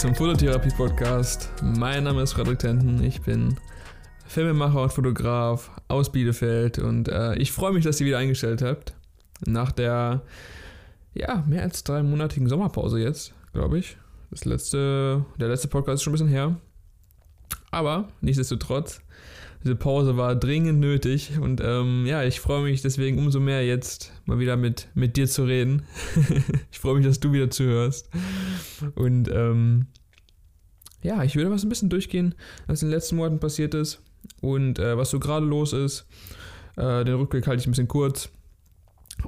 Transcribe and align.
zum 0.00 0.14
Fototherapie-Podcast. 0.14 1.50
Mein 1.62 2.04
Name 2.04 2.22
ist 2.22 2.32
Frederik 2.32 2.60
Tenten, 2.60 3.04
ich 3.04 3.20
bin 3.20 3.56
Filmemacher 4.24 4.84
und 4.84 4.92
Fotograf 4.94 5.70
aus 5.88 6.10
Bielefeld 6.10 6.78
und 6.78 7.08
äh, 7.08 7.34
ich 7.34 7.52
freue 7.52 7.74
mich, 7.74 7.84
dass 7.84 8.00
ihr 8.00 8.06
wieder 8.06 8.16
eingestellt 8.16 8.62
habt. 8.62 8.94
Nach 9.44 9.72
der, 9.72 10.22
ja, 11.12 11.44
mehr 11.46 11.60
als 11.60 11.84
dreimonatigen 11.84 12.48
Sommerpause 12.48 12.98
jetzt, 12.98 13.34
glaube 13.52 13.78
ich. 13.78 13.98
Das 14.30 14.46
letzte, 14.46 15.26
der 15.38 15.48
letzte 15.48 15.68
Podcast 15.68 15.96
ist 15.96 16.04
schon 16.04 16.12
ein 16.12 16.14
bisschen 16.14 16.28
her. 16.28 16.56
Aber 17.70 18.08
nichtsdestotrotz, 18.22 19.02
diese 19.62 19.76
Pause 19.76 20.16
war 20.16 20.34
dringend 20.34 20.80
nötig 20.80 21.38
und 21.38 21.60
ähm, 21.62 22.06
ja, 22.06 22.22
ich 22.22 22.40
freue 22.40 22.62
mich 22.62 22.80
deswegen 22.80 23.18
umso 23.18 23.38
mehr 23.38 23.66
jetzt 23.66 24.14
mal 24.24 24.38
wieder 24.38 24.56
mit, 24.56 24.88
mit 24.94 25.18
dir 25.18 25.26
zu 25.26 25.44
reden. 25.44 25.82
ich 26.72 26.78
freue 26.78 26.94
mich, 26.94 27.04
dass 27.04 27.20
du 27.20 27.32
wieder 27.32 27.50
zuhörst. 27.50 28.08
Und 28.94 29.28
ähm, 29.30 29.86
ja, 31.02 31.22
ich 31.24 31.36
würde 31.36 31.50
was 31.50 31.64
ein 31.64 31.68
bisschen 31.68 31.88
durchgehen, 31.88 32.34
was 32.66 32.82
in 32.82 32.88
den 32.88 32.94
letzten 32.94 33.16
Monaten 33.16 33.40
passiert 33.40 33.74
ist 33.74 34.00
und 34.40 34.78
äh, 34.78 34.96
was 34.96 35.10
so 35.10 35.18
gerade 35.18 35.46
los 35.46 35.72
ist. 35.72 36.06
Äh, 36.76 37.04
den 37.04 37.14
Rückblick 37.14 37.46
halte 37.46 37.60
ich 37.60 37.66
ein 37.66 37.72
bisschen 37.72 37.88
kurz. 37.88 38.30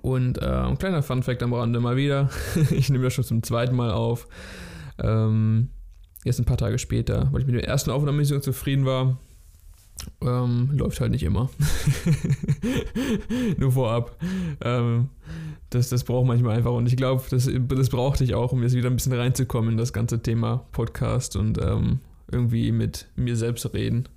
Und 0.01 0.41
äh, 0.41 0.47
ein 0.47 0.79
kleiner 0.79 1.03
Fun-Fact 1.03 1.43
am 1.43 1.53
Rande 1.53 1.81
mal 1.81 1.97
wieder. 1.97 2.31
ich 2.71 2.89
nehme 2.89 3.05
das 3.05 3.15
schon 3.15 3.25
zum 3.25 3.43
zweiten 3.43 3.77
Mal 3.77 3.91
auf. 3.91 4.27
Ähm, 4.99 5.71
jetzt 6.25 6.39
ein 6.39 6.47
paar 6.47 6.57
Tage 6.57 6.79
später, 6.79 7.29
weil 7.31 7.43
ich 7.43 7.47
mit 7.47 7.57
der 7.57 7.69
ersten 7.69 7.91
Aufnahme 7.91 8.19
nicht 8.19 8.29
so 8.29 8.39
zufrieden 8.39 8.87
war. 8.87 9.19
Ähm, 10.21 10.71
läuft 10.73 11.01
halt 11.01 11.13
nicht 11.13 11.23
immer. 11.23 11.51
Nur 13.57 13.73
vorab. 13.73 14.17
Ähm, 14.61 15.09
das, 15.71 15.89
das 15.89 16.05
braucht 16.05 16.27
manchmal 16.27 16.57
einfach. 16.57 16.73
Und 16.73 16.87
ich 16.87 16.97
glaube, 16.97 17.23
das, 17.31 17.49
das 17.69 17.89
brauchte 17.89 18.25
ich 18.25 18.35
auch, 18.35 18.53
um 18.53 18.63
jetzt 18.63 18.75
wieder 18.75 18.91
ein 18.91 18.97
bisschen 18.97 19.13
reinzukommen 19.13 19.73
in 19.73 19.77
das 19.77 19.93
ganze 19.93 20.21
Thema 20.21 20.65
Podcast 20.73 21.37
und 21.37 21.59
ähm, 21.59 22.01
irgendwie 22.31 22.73
mit 22.73 23.07
mir 23.17 23.37
selbst 23.37 23.73
reden. 23.75 24.09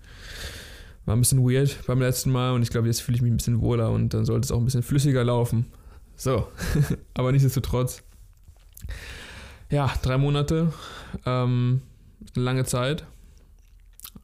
War 1.06 1.16
ein 1.16 1.20
bisschen 1.20 1.48
weird 1.48 1.78
beim 1.86 2.00
letzten 2.00 2.32
Mal 2.32 2.54
und 2.54 2.64
ich 2.64 2.70
glaube, 2.70 2.88
jetzt 2.88 3.02
fühle 3.02 3.18
ich 3.18 3.22
mich 3.22 3.32
ein 3.32 3.38
bisschen 3.38 3.62
wohler 3.62 3.92
und 3.92 4.14
dann 4.14 4.26
sollte 4.26 4.46
es 4.46 4.52
auch 4.52 4.58
ein 4.58 4.66
bisschen 4.66 4.84
flüssiger 4.84 5.24
laufen. 5.24 5.68
So, 6.16 6.48
aber 7.14 7.32
nichtsdestotrotz. 7.32 8.02
Ja, 9.70 9.94
drei 10.02 10.18
Monate. 10.18 10.74
Ähm, 11.26 11.82
eine 12.36 12.44
lange 12.44 12.66
Zeit 12.66 13.06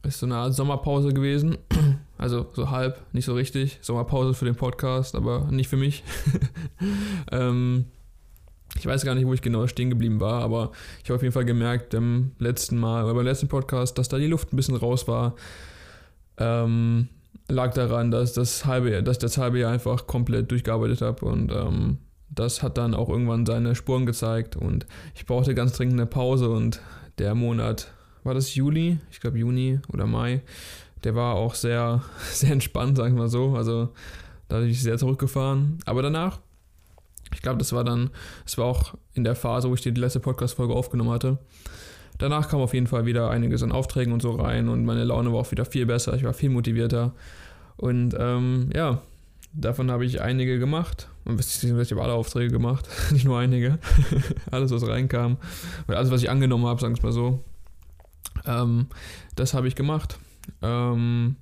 ist 0.02 0.18
so 0.18 0.26
eine 0.26 0.36
Art 0.36 0.54
Sommerpause 0.54 1.12
gewesen. 1.12 1.58
Also 2.18 2.46
so 2.52 2.70
halb, 2.70 3.02
nicht 3.12 3.24
so 3.24 3.34
richtig. 3.34 3.80
Sommerpause 3.82 4.34
für 4.34 4.44
den 4.44 4.54
Podcast, 4.54 5.16
aber 5.16 5.48
nicht 5.50 5.68
für 5.68 5.76
mich. 5.76 6.04
ähm, 7.32 7.86
ich 8.78 8.86
weiß 8.86 9.04
gar 9.04 9.16
nicht, 9.16 9.26
wo 9.26 9.34
ich 9.34 9.42
genau 9.42 9.66
stehen 9.66 9.90
geblieben 9.90 10.20
war, 10.20 10.40
aber 10.42 10.70
ich 11.02 11.10
habe 11.10 11.16
auf 11.16 11.22
jeden 11.22 11.32
Fall 11.32 11.44
gemerkt 11.44 11.90
beim 11.90 12.30
letzten 12.38 12.78
Mal, 12.78 13.12
beim 13.12 13.24
letzten 13.24 13.48
Podcast, 13.48 13.98
dass 13.98 14.08
da 14.08 14.18
die 14.18 14.28
Luft 14.28 14.52
ein 14.52 14.56
bisschen 14.56 14.76
raus 14.76 15.08
war. 15.08 15.34
Ähm, 16.38 17.08
lag 17.48 17.74
daran, 17.74 18.12
dass 18.12 18.32
das 18.32 18.66
halbe, 18.66 19.02
dass 19.02 19.16
ich 19.16 19.20
das 19.20 19.38
halbe 19.38 19.58
Jahr 19.58 19.72
einfach 19.72 20.06
komplett 20.06 20.50
durchgearbeitet 20.50 21.02
habe 21.02 21.24
und 21.26 21.50
ähm, 21.50 21.98
das 22.28 22.62
hat 22.62 22.78
dann 22.78 22.94
auch 22.94 23.08
irgendwann 23.08 23.44
seine 23.44 23.74
Spuren 23.74 24.06
gezeigt 24.06 24.56
und 24.56 24.86
ich 25.14 25.26
brauchte 25.26 25.54
ganz 25.54 25.72
dringend 25.72 25.94
eine 25.94 26.06
Pause 26.06 26.48
und 26.48 26.80
der 27.18 27.34
Monat 27.34 27.92
war 28.24 28.34
das 28.34 28.54
Juli, 28.54 28.98
ich 29.10 29.20
glaube 29.20 29.38
Juni 29.38 29.80
oder 29.92 30.06
Mai. 30.06 30.42
Der 31.04 31.14
war 31.14 31.34
auch 31.34 31.54
sehr, 31.54 32.02
sehr 32.32 32.52
entspannt, 32.52 32.96
sagen 32.96 33.14
wir 33.14 33.22
mal 33.22 33.28
so. 33.28 33.54
Also 33.56 33.90
da 34.48 34.58
bin 34.60 34.68
ich 34.68 34.82
sehr 34.82 34.98
zurückgefahren. 34.98 35.78
Aber 35.86 36.02
danach, 36.02 36.40
ich 37.34 37.42
glaube, 37.42 37.58
das 37.58 37.72
war 37.72 37.84
dann, 37.84 38.10
es 38.46 38.58
war 38.58 38.66
auch 38.66 38.94
in 39.14 39.24
der 39.24 39.34
Phase, 39.34 39.68
wo 39.68 39.74
ich 39.74 39.80
die 39.80 39.90
letzte 39.90 40.20
Podcast-Folge 40.20 40.74
aufgenommen 40.74 41.10
hatte. 41.10 41.38
Danach 42.18 42.48
kam 42.48 42.60
auf 42.60 42.74
jeden 42.74 42.86
Fall 42.86 43.06
wieder 43.06 43.30
einiges 43.30 43.62
an 43.62 43.72
Aufträgen 43.72 44.12
und 44.12 44.22
so 44.22 44.32
rein 44.32 44.68
und 44.68 44.84
meine 44.84 45.04
Laune 45.04 45.32
war 45.32 45.40
auch 45.40 45.50
wieder 45.50 45.64
viel 45.64 45.86
besser. 45.86 46.14
Ich 46.14 46.22
war 46.22 46.34
viel 46.34 46.50
motivierter. 46.50 47.14
Und 47.76 48.14
ähm, 48.18 48.70
ja, 48.74 49.02
davon 49.52 49.90
habe 49.90 50.04
ich 50.04 50.20
einige 50.20 50.58
gemacht. 50.58 51.08
Und 51.24 51.40
ich 51.40 51.90
habe 51.90 52.02
alle 52.02 52.12
Aufträge 52.12 52.52
gemacht, 52.52 52.86
nicht 53.10 53.24
nur 53.24 53.38
einige. 53.38 53.78
alles, 54.50 54.70
was 54.70 54.86
reinkam. 54.86 55.36
Alles, 55.88 56.10
was 56.10 56.22
ich 56.22 56.30
angenommen 56.30 56.66
habe, 56.66 56.80
sagen 56.80 56.94
wir 56.94 56.98
es 56.98 57.02
mal 57.02 57.12
so. 57.12 57.42
Ähm, 58.46 58.86
das 59.36 59.54
habe 59.54 59.68
ich 59.68 59.74
gemacht. 59.74 60.18
Ähm, 60.60 61.36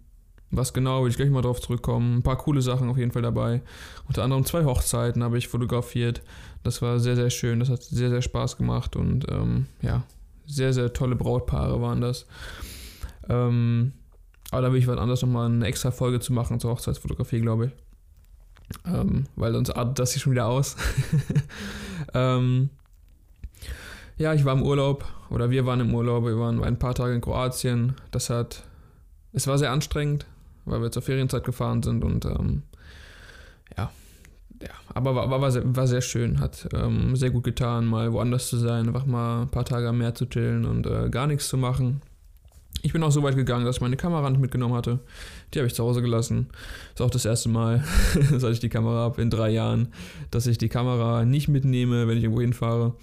was 0.51 0.73
genau, 0.73 1.05
will 1.05 1.11
ich 1.11 1.17
gleich 1.17 1.31
mal 1.31 1.43
drauf 1.43 1.61
zurückkommen. 1.61 2.19
Ein 2.19 2.23
paar 2.23 2.39
coole 2.39 2.61
Sachen 2.61 2.89
auf 2.89 2.97
jeden 2.97 3.13
Fall 3.13 3.23
dabei. 3.23 3.63
Unter 4.09 4.25
anderem 4.25 4.45
zwei 4.45 4.65
Hochzeiten 4.65 5.23
habe 5.23 5.39
ich 5.39 5.49
fotografiert. 5.49 6.23
Das 6.65 6.83
war 6.83 6.99
sehr, 6.99 7.15
sehr 7.15 7.31
schön. 7.31 7.61
Das 7.61 7.69
hat 7.69 7.83
sehr, 7.83 8.11
sehr 8.11 8.23
Spaß 8.23 8.57
gemacht. 8.57 8.97
Und 8.97 9.31
ähm, 9.31 9.67
ja, 9.81 10.03
sehr, 10.47 10.73
sehr 10.73 10.93
tolle 10.93 11.15
Brautpaare 11.15 11.81
waren 11.81 12.01
das. 12.01 12.27
Ähm, 13.29 13.93
aber 14.51 14.63
da 14.63 14.73
will 14.73 14.81
ich 14.81 14.89
was 14.89 14.99
anderes 14.99 15.23
nochmal 15.23 15.47
eine 15.47 15.67
extra 15.67 15.93
Folge 15.93 16.19
zu 16.19 16.33
machen 16.33 16.59
zur 16.59 16.73
Hochzeitsfotografie, 16.73 17.41
glaube 17.41 17.67
ich. 17.67 17.73
Ähm, 18.85 19.27
weil 19.37 19.53
sonst 19.53 19.71
artet 19.71 20.01
das 20.01 20.13
hier 20.13 20.21
schon 20.21 20.33
wieder 20.33 20.47
aus. 20.47 20.77
ähm, 22.15 22.71
ja, 24.21 24.35
ich 24.35 24.45
war 24.45 24.53
im 24.53 24.63
Urlaub 24.63 25.07
oder 25.31 25.49
wir 25.51 25.65
waren 25.65 25.81
im 25.81 25.95
Urlaub, 25.95 26.27
wir 26.27 26.39
waren 26.39 26.63
ein 26.63 26.79
paar 26.79 26.95
Tage 26.95 27.15
in 27.15 27.23
Kroatien. 27.23 27.95
Das 28.11 28.29
hat, 28.29 28.65
es 29.33 29.47
war 29.47 29.57
sehr 29.57 29.73
anstrengend, 29.73 30.27
weil 30.67 30.83
wir 30.83 30.93
zur 30.93 31.01
Ferienzeit 31.01 31.43
gefahren 31.43 31.83
sind 31.83 32.05
und 32.05 32.27
ähm, 32.27 32.63
ja, 33.79 33.91
ja, 34.63 34.69
aber 34.93 35.15
war, 35.15 35.41
war, 35.41 35.51
sehr, 35.51 35.63
war 35.75 35.87
sehr 35.87 36.03
schön, 36.03 36.39
hat 36.39 36.69
ähm, 36.75 37.17
sehr 37.17 37.31
gut 37.31 37.45
getan, 37.45 37.87
mal 37.87 38.13
woanders 38.13 38.51
zu 38.51 38.59
sein, 38.59 38.89
einfach 38.89 39.07
mal 39.07 39.43
ein 39.43 39.49
paar 39.49 39.65
Tage 39.65 39.89
am 39.89 39.97
Meer 39.97 40.15
zu 40.15 40.27
chillen 40.27 40.67
und 40.67 40.87
äh, 40.87 41.09
gar 41.09 41.27
nichts 41.27 41.49
zu 41.49 41.57
machen. 41.57 42.03
Ich 42.83 42.93
bin 42.93 43.03
auch 43.03 43.13
so 43.13 43.23
weit 43.23 43.37
gegangen, 43.37 43.65
dass 43.65 43.77
ich 43.77 43.83
meine 43.83 43.97
Kamera 43.97 44.29
nicht 44.29 44.41
mitgenommen 44.41 44.75
hatte. 44.75 45.01
Die 45.55 45.61
habe 45.61 45.67
ich 45.67 45.75
zu 45.75 45.83
Hause 45.83 46.03
gelassen. 46.03 46.49
Ist 46.95 47.01
auch 47.01 47.11
das 47.11 47.25
erste 47.25 47.49
Mal, 47.49 47.85
seit 48.37 48.53
ich 48.53 48.61
die 48.61 48.69
Kamera 48.69 48.99
habe, 48.99 49.23
in 49.23 49.31
drei 49.31 49.49
Jahren, 49.49 49.89
dass 50.31 50.47
ich 50.47 50.59
die 50.59 50.69
Kamera 50.69 51.25
nicht 51.25 51.49
mitnehme, 51.49 52.07
wenn 52.07 52.19
ich 52.19 52.25
irgendwo 52.25 52.43
hinfahre. 52.43 52.95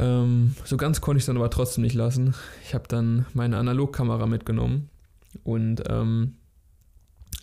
Ähm, 0.00 0.54
so 0.64 0.78
ganz 0.78 1.02
konnte 1.02 1.18
ich 1.18 1.22
es 1.22 1.26
dann 1.26 1.36
aber 1.36 1.50
trotzdem 1.50 1.82
nicht 1.82 1.94
lassen. 1.94 2.34
Ich 2.64 2.74
habe 2.74 2.88
dann 2.88 3.26
meine 3.34 3.58
Analogkamera 3.58 4.26
mitgenommen 4.26 4.88
und 5.44 5.82
ähm, 5.88 6.36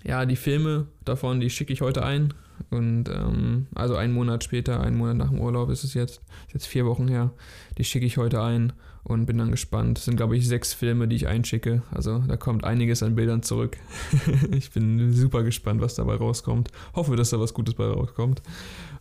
ja, 0.03 0.25
die 0.25 0.35
Filme 0.35 0.87
davon, 1.05 1.39
die 1.39 1.49
schicke 1.49 1.71
ich 1.71 1.81
heute 1.81 2.03
ein. 2.03 2.33
Und 2.71 3.09
ähm, 3.09 3.67
also 3.75 3.95
einen 3.95 4.13
Monat 4.13 4.43
später, 4.43 4.81
einen 4.81 4.97
Monat 4.97 5.17
nach 5.17 5.29
dem 5.29 5.39
Urlaub 5.39 5.69
ist 5.69 5.83
es 5.83 5.93
jetzt, 5.93 6.21
ist 6.47 6.53
jetzt 6.53 6.67
vier 6.67 6.87
Wochen 6.87 7.07
her, 7.07 7.31
die 7.77 7.83
schicke 7.83 8.07
ich 8.07 8.17
heute 8.17 8.41
ein 8.41 8.73
und 9.07 9.25
bin 9.25 9.37
dann 9.37 9.51
gespannt. 9.51 9.99
Es 9.99 10.05
sind, 10.05 10.17
glaube 10.17 10.35
ich, 10.35 10.45
sechs 10.47 10.73
Filme, 10.73 11.07
die 11.07 11.15
ich 11.15 11.27
einschicke. 11.27 11.81
Also 11.91 12.19
da 12.27 12.35
kommt 12.35 12.65
einiges 12.65 13.01
an 13.03 13.15
Bildern 13.15 13.41
zurück. 13.41 13.77
ich 14.51 14.71
bin 14.71 15.13
super 15.13 15.43
gespannt, 15.43 15.79
was 15.79 15.95
dabei 15.95 16.15
rauskommt. 16.15 16.71
Hoffe, 16.93 17.15
dass 17.15 17.29
da 17.29 17.39
was 17.39 17.53
Gutes 17.53 17.75
bei 17.75 17.85
rauskommt. 17.85 18.41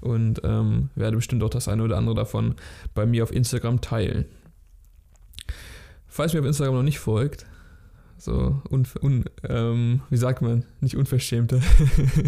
Und 0.00 0.42
ähm, 0.44 0.90
werde 0.94 1.16
bestimmt 1.16 1.42
auch 1.42 1.50
das 1.50 1.66
eine 1.66 1.82
oder 1.82 1.96
andere 1.96 2.14
davon 2.14 2.54
bei 2.94 3.04
mir 3.04 3.24
auf 3.24 3.32
Instagram 3.32 3.80
teilen. 3.80 4.26
Falls 6.06 6.32
mir 6.32 6.40
auf 6.40 6.46
Instagram 6.46 6.76
noch 6.76 6.82
nicht 6.84 7.00
folgt, 7.00 7.44
so 8.16 8.62
un, 8.70 8.86
un 9.02 9.24
ähm, 9.42 10.02
wie 10.08 10.16
sagt 10.16 10.40
man, 10.40 10.64
nicht 10.80 10.96
unverschämte. 10.96 11.60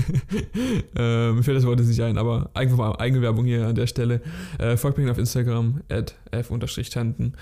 ähm, 0.96 1.36
mir 1.36 1.42
fällt 1.44 1.56
das 1.56 1.64
Wort 1.64 1.78
jetzt 1.78 1.88
nicht 1.88 2.02
ein, 2.02 2.18
aber 2.18 2.50
einfach 2.54 2.76
mal 2.76 2.96
Eigenwerbung 2.96 3.46
hier 3.46 3.68
an 3.68 3.76
der 3.76 3.86
Stelle. 3.86 4.20
Äh, 4.58 4.76
folgt 4.76 4.98
mir 4.98 5.10
auf 5.10 5.18
Instagram 5.18 5.80
at 5.88 6.16
f-tanten 6.32 7.34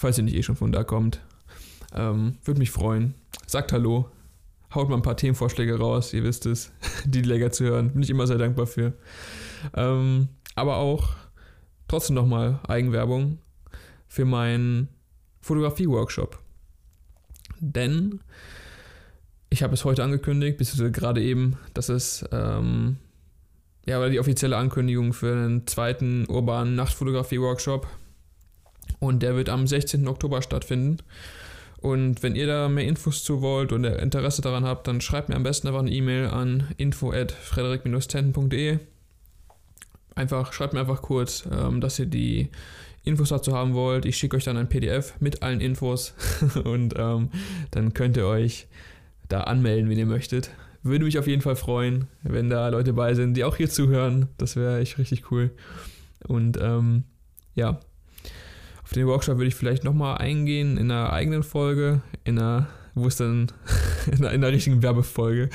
falls 0.00 0.16
ihr 0.16 0.24
nicht 0.24 0.36
eh 0.36 0.42
schon 0.42 0.56
von 0.56 0.72
da 0.72 0.82
kommt. 0.82 1.20
Ähm, 1.94 2.38
Würde 2.44 2.58
mich 2.58 2.70
freuen. 2.70 3.14
Sagt 3.46 3.72
Hallo. 3.72 4.10
Haut 4.74 4.88
mal 4.88 4.96
ein 4.96 5.02
paar 5.02 5.16
Themenvorschläge 5.16 5.78
raus, 5.78 6.14
ihr 6.14 6.22
wisst 6.22 6.46
es, 6.46 6.70
die 7.04 7.22
länger 7.22 7.50
zu 7.50 7.64
hören. 7.64 7.92
Bin 7.92 8.02
ich 8.02 8.08
immer 8.10 8.26
sehr 8.26 8.38
dankbar 8.38 8.66
für. 8.66 8.94
Ähm, 9.74 10.28
aber 10.54 10.76
auch 10.76 11.10
trotzdem 11.88 12.14
nochmal 12.14 12.60
Eigenwerbung 12.66 13.38
für 14.06 14.24
meinen 14.24 14.88
Fotografie-Workshop. 15.40 16.38
Denn 17.58 18.20
ich 19.50 19.62
habe 19.62 19.74
es 19.74 19.84
heute 19.84 20.02
angekündigt, 20.02 20.56
beziehungsweise 20.56 20.92
gerade 20.92 21.20
eben, 21.20 21.58
dass 21.74 21.88
es 21.88 22.24
ähm, 22.32 22.96
ja, 23.86 23.98
oder 23.98 24.08
die 24.08 24.20
offizielle 24.20 24.56
Ankündigung 24.56 25.12
für 25.12 25.32
einen 25.32 25.66
zweiten 25.66 26.24
urbanen 26.26 26.74
Nachtfotografie-Workshop 26.76 27.86
und 29.00 29.22
der 29.22 29.34
wird 29.34 29.48
am 29.48 29.66
16. 29.66 30.06
Oktober 30.06 30.42
stattfinden. 30.42 30.98
Und 31.80 32.22
wenn 32.22 32.36
ihr 32.36 32.46
da 32.46 32.68
mehr 32.68 32.84
Infos 32.84 33.24
zu 33.24 33.40
wollt 33.40 33.72
und 33.72 33.84
Interesse 33.84 34.42
daran 34.42 34.64
habt, 34.64 34.86
dann 34.86 35.00
schreibt 35.00 35.30
mir 35.30 35.36
am 35.36 35.42
besten 35.42 35.66
einfach 35.66 35.80
eine 35.80 35.90
E-Mail 35.90 36.26
an 36.26 36.68
info@frederik-tenten.de. 36.76 38.78
Einfach 40.14 40.52
schreibt 40.52 40.74
mir 40.74 40.80
einfach 40.80 41.00
kurz, 41.00 41.44
ähm, 41.50 41.80
dass 41.80 41.98
ihr 41.98 42.04
die 42.06 42.50
Infos 43.02 43.30
dazu 43.30 43.54
haben 43.54 43.72
wollt. 43.72 44.04
Ich 44.04 44.18
schicke 44.18 44.36
euch 44.36 44.44
dann 44.44 44.58
ein 44.58 44.68
PDF 44.68 45.14
mit 45.20 45.42
allen 45.42 45.62
Infos 45.62 46.12
und 46.64 46.94
ähm, 46.98 47.30
dann 47.70 47.94
könnt 47.94 48.18
ihr 48.18 48.26
euch 48.26 48.66
da 49.28 49.40
anmelden, 49.42 49.88
wenn 49.88 49.98
ihr 49.98 50.04
möchtet. 50.04 50.50
Würde 50.82 51.06
mich 51.06 51.18
auf 51.18 51.26
jeden 51.26 51.42
Fall 51.42 51.56
freuen, 51.56 52.08
wenn 52.22 52.50
da 52.50 52.68
Leute 52.68 52.92
bei 52.92 53.14
sind, 53.14 53.34
die 53.34 53.44
auch 53.44 53.56
hier 53.56 53.70
zuhören. 53.70 54.28
Das 54.36 54.56
wäre 54.56 54.80
echt 54.80 54.98
richtig 54.98 55.30
cool. 55.30 55.50
Und 56.26 56.58
ähm, 56.60 57.04
ja, 57.54 57.80
Auf 58.90 58.94
den 58.94 59.06
Workshop 59.06 59.36
würde 59.36 59.46
ich 59.46 59.54
vielleicht 59.54 59.84
nochmal 59.84 60.18
eingehen 60.18 60.76
in 60.76 60.90
einer 60.90 61.12
eigenen 61.12 61.44
Folge, 61.44 62.02
in 62.24 62.40
einer, 62.40 62.66
wo 62.96 63.06
es 63.06 63.14
dann, 63.14 63.52
in 64.06 64.14
einer, 64.14 64.32
in 64.32 64.42
einer 64.42 64.52
richtigen 64.52 64.82
Werbefolge. 64.82 65.48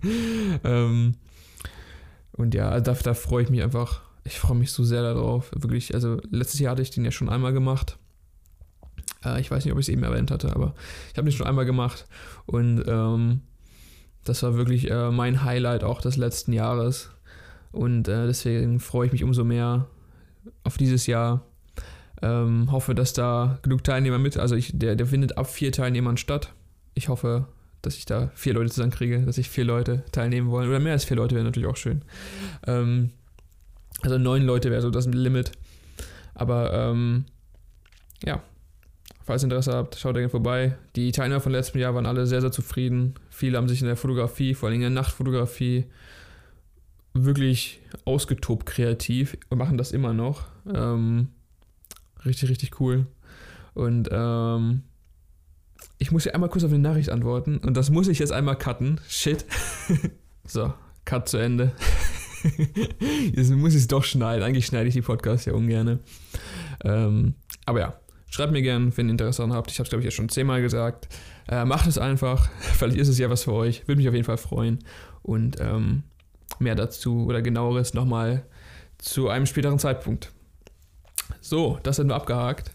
ähm, 0.64 1.16
und 2.32 2.54
ja, 2.54 2.70
also 2.70 2.82
da, 2.90 2.94
da 2.94 3.12
freue 3.12 3.42
ich 3.42 3.50
mich 3.50 3.62
einfach, 3.62 4.00
ich 4.24 4.38
freue 4.38 4.56
mich 4.56 4.72
so 4.72 4.84
sehr 4.84 5.02
darauf. 5.02 5.50
Wirklich, 5.54 5.92
also 5.92 6.18
letztes 6.30 6.60
Jahr 6.60 6.70
hatte 6.70 6.80
ich 6.80 6.88
den 6.88 7.04
ja 7.04 7.10
schon 7.10 7.28
einmal 7.28 7.52
gemacht. 7.52 7.98
Äh, 9.22 9.38
ich 9.42 9.50
weiß 9.50 9.66
nicht, 9.66 9.74
ob 9.74 9.78
ich 9.78 9.84
es 9.84 9.92
eben 9.92 10.02
erwähnt 10.02 10.30
hatte, 10.30 10.56
aber 10.56 10.74
ich 11.10 11.18
habe 11.18 11.28
den 11.28 11.36
schon 11.36 11.46
einmal 11.46 11.66
gemacht. 11.66 12.06
Und 12.46 12.84
ähm, 12.86 13.42
das 14.24 14.42
war 14.42 14.54
wirklich 14.54 14.90
äh, 14.90 15.10
mein 15.10 15.44
Highlight 15.44 15.84
auch 15.84 16.00
des 16.00 16.16
letzten 16.16 16.54
Jahres. 16.54 17.10
Und 17.70 18.08
äh, 18.08 18.26
deswegen 18.26 18.80
freue 18.80 19.08
ich 19.08 19.12
mich 19.12 19.24
umso 19.24 19.44
mehr 19.44 19.88
auf 20.64 20.78
dieses 20.78 21.06
Jahr. 21.06 21.44
Ähm, 22.22 22.70
hoffe, 22.70 22.94
dass 22.94 23.12
da 23.12 23.58
genug 23.62 23.82
Teilnehmer 23.82 24.18
mit, 24.18 24.36
also 24.36 24.54
ich, 24.54 24.70
der, 24.78 24.94
der 24.94 25.06
findet 25.06 25.36
ab 25.36 25.50
vier 25.50 25.72
Teilnehmern 25.72 26.16
statt. 26.16 26.52
Ich 26.94 27.08
hoffe, 27.08 27.46
dass 27.82 27.96
ich 27.96 28.04
da 28.04 28.30
vier 28.34 28.54
Leute 28.54 28.70
zusammenkriege, 28.70 29.22
dass 29.22 29.38
ich 29.38 29.50
vier 29.50 29.64
Leute 29.64 30.04
teilnehmen 30.12 30.50
wollen. 30.50 30.68
Oder 30.68 30.78
mehr 30.78 30.92
als 30.92 31.04
vier 31.04 31.16
Leute 31.16 31.34
wäre 31.34 31.44
natürlich 31.44 31.68
auch 31.68 31.76
schön. 31.76 32.02
Ähm, 32.66 33.10
also 34.02 34.18
neun 34.18 34.42
Leute 34.42 34.70
wäre 34.70 34.82
so 34.82 34.90
das 34.90 35.06
Limit. 35.06 35.52
Aber 36.34 36.72
ähm, 36.72 37.24
ja, 38.24 38.40
falls 39.24 39.42
ihr 39.42 39.46
Interesse 39.46 39.72
habt, 39.72 39.96
schaut 39.96 40.14
gerne 40.14 40.28
vorbei. 40.28 40.76
Die 40.94 41.10
Teilnehmer 41.10 41.40
von 41.40 41.52
letztem 41.52 41.80
Jahr 41.80 41.94
waren 41.94 42.06
alle 42.06 42.26
sehr, 42.26 42.40
sehr 42.40 42.52
zufrieden. 42.52 43.14
Viele 43.30 43.58
haben 43.58 43.68
sich 43.68 43.80
in 43.80 43.88
der 43.88 43.96
Fotografie, 43.96 44.54
vor 44.54 44.68
allem 44.68 44.76
in 44.76 44.80
der 44.82 44.90
Nachtfotografie, 44.90 45.86
wirklich 47.14 47.80
ausgetobt 48.04 48.64
kreativ 48.64 49.36
und 49.50 49.58
machen 49.58 49.76
das 49.76 49.92
immer 49.92 50.14
noch. 50.14 50.44
Ähm, 50.72 51.28
richtig, 52.24 52.50
richtig 52.50 52.80
cool. 52.80 53.06
Und 53.74 54.08
ähm, 54.12 54.82
ich 55.98 56.10
muss 56.10 56.24
hier 56.24 56.34
einmal 56.34 56.50
kurz 56.50 56.64
auf 56.64 56.70
eine 56.70 56.78
Nachricht 56.78 57.10
antworten 57.10 57.58
und 57.58 57.76
das 57.76 57.90
muss 57.90 58.08
ich 58.08 58.18
jetzt 58.18 58.32
einmal 58.32 58.56
cutten. 58.56 59.00
Shit. 59.08 59.44
so, 60.44 60.72
Cut 61.04 61.28
zu 61.28 61.38
Ende. 61.38 61.72
jetzt 63.34 63.50
muss 63.50 63.74
ich 63.74 63.80
es 63.80 63.88
doch 63.88 64.04
schneiden. 64.04 64.42
Eigentlich 64.42 64.66
schneide 64.66 64.88
ich 64.88 64.94
die 64.94 65.02
Podcasts 65.02 65.46
ja 65.46 65.52
ungern. 65.52 66.00
Ähm, 66.84 67.34
aber 67.66 67.80
ja, 67.80 68.00
schreibt 68.30 68.52
mir 68.52 68.62
gerne, 68.62 68.96
wenn 68.96 69.08
ihr 69.08 69.12
Interesse 69.12 69.38
daran 69.38 69.54
habt. 69.54 69.70
Ich 69.70 69.78
habe 69.78 69.84
es, 69.84 69.90
glaube 69.90 70.02
ich, 70.02 70.06
jetzt 70.06 70.14
schon 70.14 70.28
zehnmal 70.28 70.62
gesagt. 70.62 71.08
Äh, 71.48 71.64
macht 71.64 71.86
es 71.86 71.98
einfach. 71.98 72.50
Vielleicht 72.60 72.98
ist 72.98 73.08
es 73.08 73.18
ja 73.18 73.30
was 73.30 73.44
für 73.44 73.52
euch. 73.52 73.86
Würde 73.86 73.98
mich 73.98 74.08
auf 74.08 74.14
jeden 74.14 74.26
Fall 74.26 74.38
freuen. 74.38 74.80
Und 75.22 75.58
ähm, 75.60 76.04
mehr 76.58 76.74
dazu 76.74 77.26
oder 77.26 77.42
genaueres 77.42 77.94
nochmal 77.94 78.44
zu 78.98 79.28
einem 79.28 79.46
späteren 79.46 79.78
Zeitpunkt. 79.78 80.32
So, 81.42 81.78
das 81.82 81.96
sind 81.96 82.08
wir 82.08 82.14
abgehakt. 82.14 82.70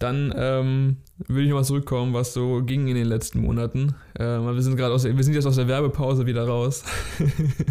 Dann 0.00 0.34
ähm, 0.36 0.96
will 1.28 1.44
ich 1.44 1.48
nochmal 1.48 1.64
zurückkommen, 1.64 2.12
was 2.12 2.34
so 2.34 2.62
ging 2.64 2.88
in 2.88 2.96
den 2.96 3.06
letzten 3.06 3.40
Monaten. 3.40 3.94
Äh, 4.18 4.24
wir 4.24 4.60
sind 4.60 4.76
gerade 4.76 4.92
wir 4.94 5.24
sind 5.24 5.34
jetzt 5.34 5.46
aus 5.46 5.54
der 5.54 5.68
Werbepause 5.68 6.26
wieder 6.26 6.44
raus. 6.44 6.82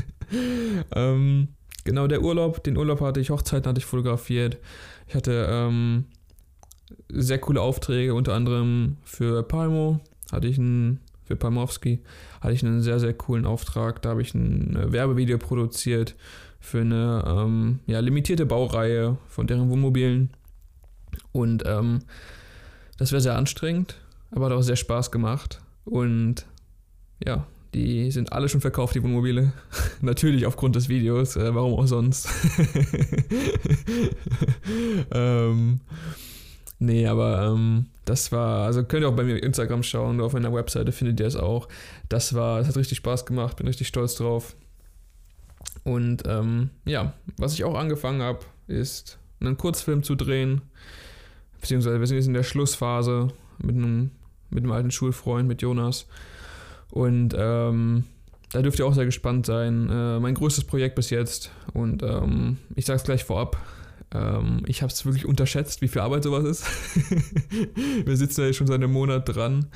ähm, 0.96 1.50
genau, 1.84 2.08
der 2.08 2.22
Urlaub, 2.22 2.64
den 2.64 2.78
Urlaub 2.78 3.02
hatte 3.02 3.20
ich, 3.20 3.30
Hochzeiten 3.30 3.68
hatte 3.68 3.80
ich 3.80 3.86
fotografiert. 3.86 4.58
Ich 5.08 5.16
hatte 5.16 5.48
ähm, 5.50 6.06
sehr 7.10 7.40
coole 7.40 7.60
Aufträge, 7.60 8.14
unter 8.14 8.34
anderem 8.34 8.96
für 9.04 9.44
Palmo 9.44 10.00
hatte 10.32 10.48
ich 10.48 10.58
einen, 10.58 11.02
für 11.26 11.36
Palmowski 11.36 12.04
hatte 12.40 12.54
ich 12.54 12.66
einen 12.66 12.82
sehr, 12.82 13.02
sehr 13.02 13.14
coolen 13.14 13.46
Auftrag. 13.46 14.02
Da 14.02 14.12
habe 14.12 14.22
ich 14.22 14.34
ein 14.34 14.94
Werbevideo 14.94 15.38
produziert 15.38 16.16
für 16.62 16.82
eine 16.82 17.24
ähm, 17.28 17.80
ja, 17.88 18.00
limitierte 18.00 18.46
Baureihe 18.46 19.18
von 19.28 19.48
deren 19.48 19.70
Wohnmobilen. 19.70 20.30
Und 21.34 21.64
ähm, 21.66 22.00
das 22.98 23.12
wäre 23.12 23.22
sehr 23.22 23.36
anstrengend, 23.36 23.96
aber 24.30 24.46
hat 24.46 24.54
auch 24.54 24.62
sehr 24.62 24.76
Spaß 24.76 25.12
gemacht. 25.12 25.60
Und 25.84 26.46
ja, 27.26 27.48
die 27.74 28.12
sind 28.12 28.32
alle 28.32 28.48
schon 28.48 28.62
verkauft, 28.62 28.96
die 28.96 29.04
Wohnmobile. 29.04 29.54
Natürlich 30.02 30.46
aufgrund 30.46 30.76
des 30.76 30.88
Videos, 30.88 31.36
äh, 31.36 31.54
warum 31.56 31.74
auch 31.74 31.88
sonst. 31.88 32.30
ähm, 35.12 35.82
nee, 36.80 37.08
aber 37.08 37.44
ähm, 37.44 37.88
das 38.06 38.32
war, 38.32 38.66
also 38.66 38.84
könnt 38.84 39.04
ihr 39.04 39.10
auch 39.10 39.16
bei 39.16 39.24
mir 39.24 39.42
Instagram 39.42 39.84
schauen, 39.84 40.22
auf 40.22 40.34
meiner 40.34 40.54
Webseite 40.54 40.92
findet 40.92 41.20
ihr 41.20 41.28
es 41.28 41.36
auch. 41.36 41.68
Das 42.10 42.34
war, 42.34 42.60
es 42.60 42.68
hat 42.68 42.78
richtig 42.78 42.98
Spaß 42.98 43.26
gemacht, 43.26 43.58
bin 43.58 43.68
richtig 43.68 43.88
stolz 43.88 44.16
drauf. 44.16 44.56
Und 45.84 46.24
ähm, 46.28 46.70
ja, 46.86 47.14
was 47.38 47.54
ich 47.54 47.64
auch 47.64 47.76
angefangen 47.76 48.22
habe, 48.22 48.40
ist 48.68 49.20
einen 49.40 49.58
Kurzfilm 49.58 50.04
zu 50.04 50.16
drehen. 50.16 50.62
Beziehungsweise 51.60 52.00
wir 52.00 52.08
sind 52.08 52.18
jetzt 52.18 52.28
in 52.28 52.34
der 52.34 52.44
Schlussphase 52.44 53.30
mit 53.60 53.76
einem, 53.76 54.12
mit 54.50 54.64
einem 54.64 54.72
alten 54.72 54.92
Schulfreund, 54.92 55.48
mit 55.48 55.62
Jonas. 55.62 56.08
Und 56.90 57.36
ähm, 57.38 58.06
da 58.52 58.62
dürft 58.62 58.80
ihr 58.80 58.86
auch 58.86 58.94
sehr 58.94 59.06
gespannt 59.06 59.46
sein. 59.46 59.90
Äh, 59.90 60.20
mein 60.20 60.36
größtes 60.36 60.66
Projekt 60.66 60.96
bis 60.96 61.10
jetzt. 61.10 61.52
Und 61.74 62.04
ähm, 62.04 62.58
ich 62.76 62.86
sage 62.86 62.98
es 62.98 63.04
gleich 63.04 63.24
vorab. 63.24 63.58
Ähm, 64.14 64.64
ich 64.68 64.82
habe 64.82 64.92
es 64.92 65.06
wirklich 65.06 65.26
unterschätzt, 65.26 65.82
wie 65.82 65.88
viel 65.88 66.02
Arbeit 66.02 66.24
sowas 66.24 66.44
ist. 66.44 66.66
wir 68.06 68.18
sitzen 68.18 68.42
ja 68.42 68.54
schon 68.54 68.68
seit 68.68 68.76
einem 68.76 68.92
Monat 68.92 69.34
dran. 69.34 69.68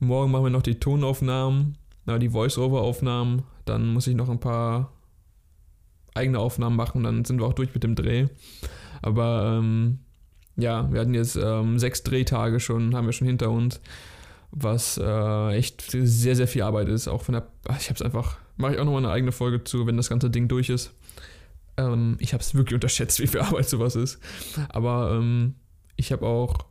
Morgen 0.00 0.32
machen 0.32 0.44
wir 0.44 0.50
noch 0.50 0.62
die 0.62 0.80
Tonaufnahmen, 0.80 1.78
na, 2.04 2.18
die 2.18 2.30
Voice-Over-Aufnahmen. 2.30 3.44
Dann 3.64 3.86
muss 3.86 4.06
ich 4.06 4.16
noch 4.16 4.28
ein 4.28 4.40
paar 4.40 4.92
eigene 6.16 6.38
Aufnahmen 6.38 6.76
machen. 6.76 7.02
Dann 7.02 7.24
sind 7.24 7.40
wir 7.40 7.46
auch 7.46 7.52
durch 7.52 7.72
mit 7.74 7.84
dem 7.84 7.94
Dreh. 7.94 8.26
Aber 9.02 9.58
ähm, 9.58 10.00
ja, 10.56 10.90
wir 10.92 11.00
hatten 11.00 11.14
jetzt 11.14 11.36
ähm, 11.36 11.78
sechs 11.78 12.02
Drehtage 12.02 12.60
schon, 12.60 12.94
haben 12.94 13.06
wir 13.06 13.12
schon 13.12 13.28
hinter 13.28 13.50
uns 13.50 13.80
was 14.50 14.98
äh, 14.98 15.56
echt 15.56 15.82
sehr, 15.90 16.34
sehr 16.34 16.48
viel 16.48 16.62
Arbeit 16.62 16.88
ist. 16.88 17.08
Auch 17.08 17.22
von 17.22 17.34
der, 17.34 17.46
ich 17.78 17.88
habe 17.88 17.94
es 17.94 18.02
einfach, 18.02 18.38
mache 18.56 18.74
ich 18.74 18.78
auch 18.78 18.84
nochmal 18.84 19.04
eine 19.04 19.12
eigene 19.12 19.32
Folge 19.32 19.64
zu, 19.64 19.86
wenn 19.86 19.96
das 19.96 20.08
ganze 20.08 20.30
Ding 20.30 20.48
durch 20.48 20.70
ist. 20.70 20.92
Ähm, 21.76 22.16
ich 22.20 22.32
habe 22.32 22.42
es 22.42 22.54
wirklich 22.54 22.74
unterschätzt, 22.74 23.20
wie 23.20 23.26
viel 23.26 23.40
Arbeit 23.40 23.68
sowas 23.68 23.96
ist. 23.96 24.18
Aber 24.70 25.12
ähm, 25.12 25.54
ich 25.96 26.10
habe 26.10 26.26
auch 26.26 26.66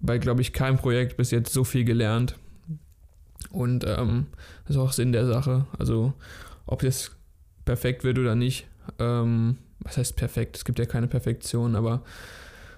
bei, 0.00 0.18
glaube 0.18 0.42
ich, 0.42 0.52
keinem 0.52 0.76
Projekt 0.76 1.16
bis 1.16 1.30
jetzt 1.30 1.52
so 1.52 1.64
viel 1.64 1.84
gelernt. 1.84 2.36
Und 3.50 3.84
ähm, 3.86 4.26
das 4.66 4.76
ist 4.76 4.82
auch 4.82 4.92
Sinn 4.92 5.12
der 5.12 5.26
Sache. 5.26 5.66
Also, 5.78 6.12
ob 6.66 6.82
es 6.82 7.13
perfekt 7.64 8.04
wird 8.04 8.18
oder 8.18 8.34
nicht. 8.34 8.66
Ähm, 8.98 9.58
was 9.80 9.96
heißt 9.96 10.16
perfekt? 10.16 10.56
Es 10.56 10.64
gibt 10.64 10.78
ja 10.78 10.86
keine 10.86 11.06
Perfektion, 11.08 11.76
aber 11.76 12.02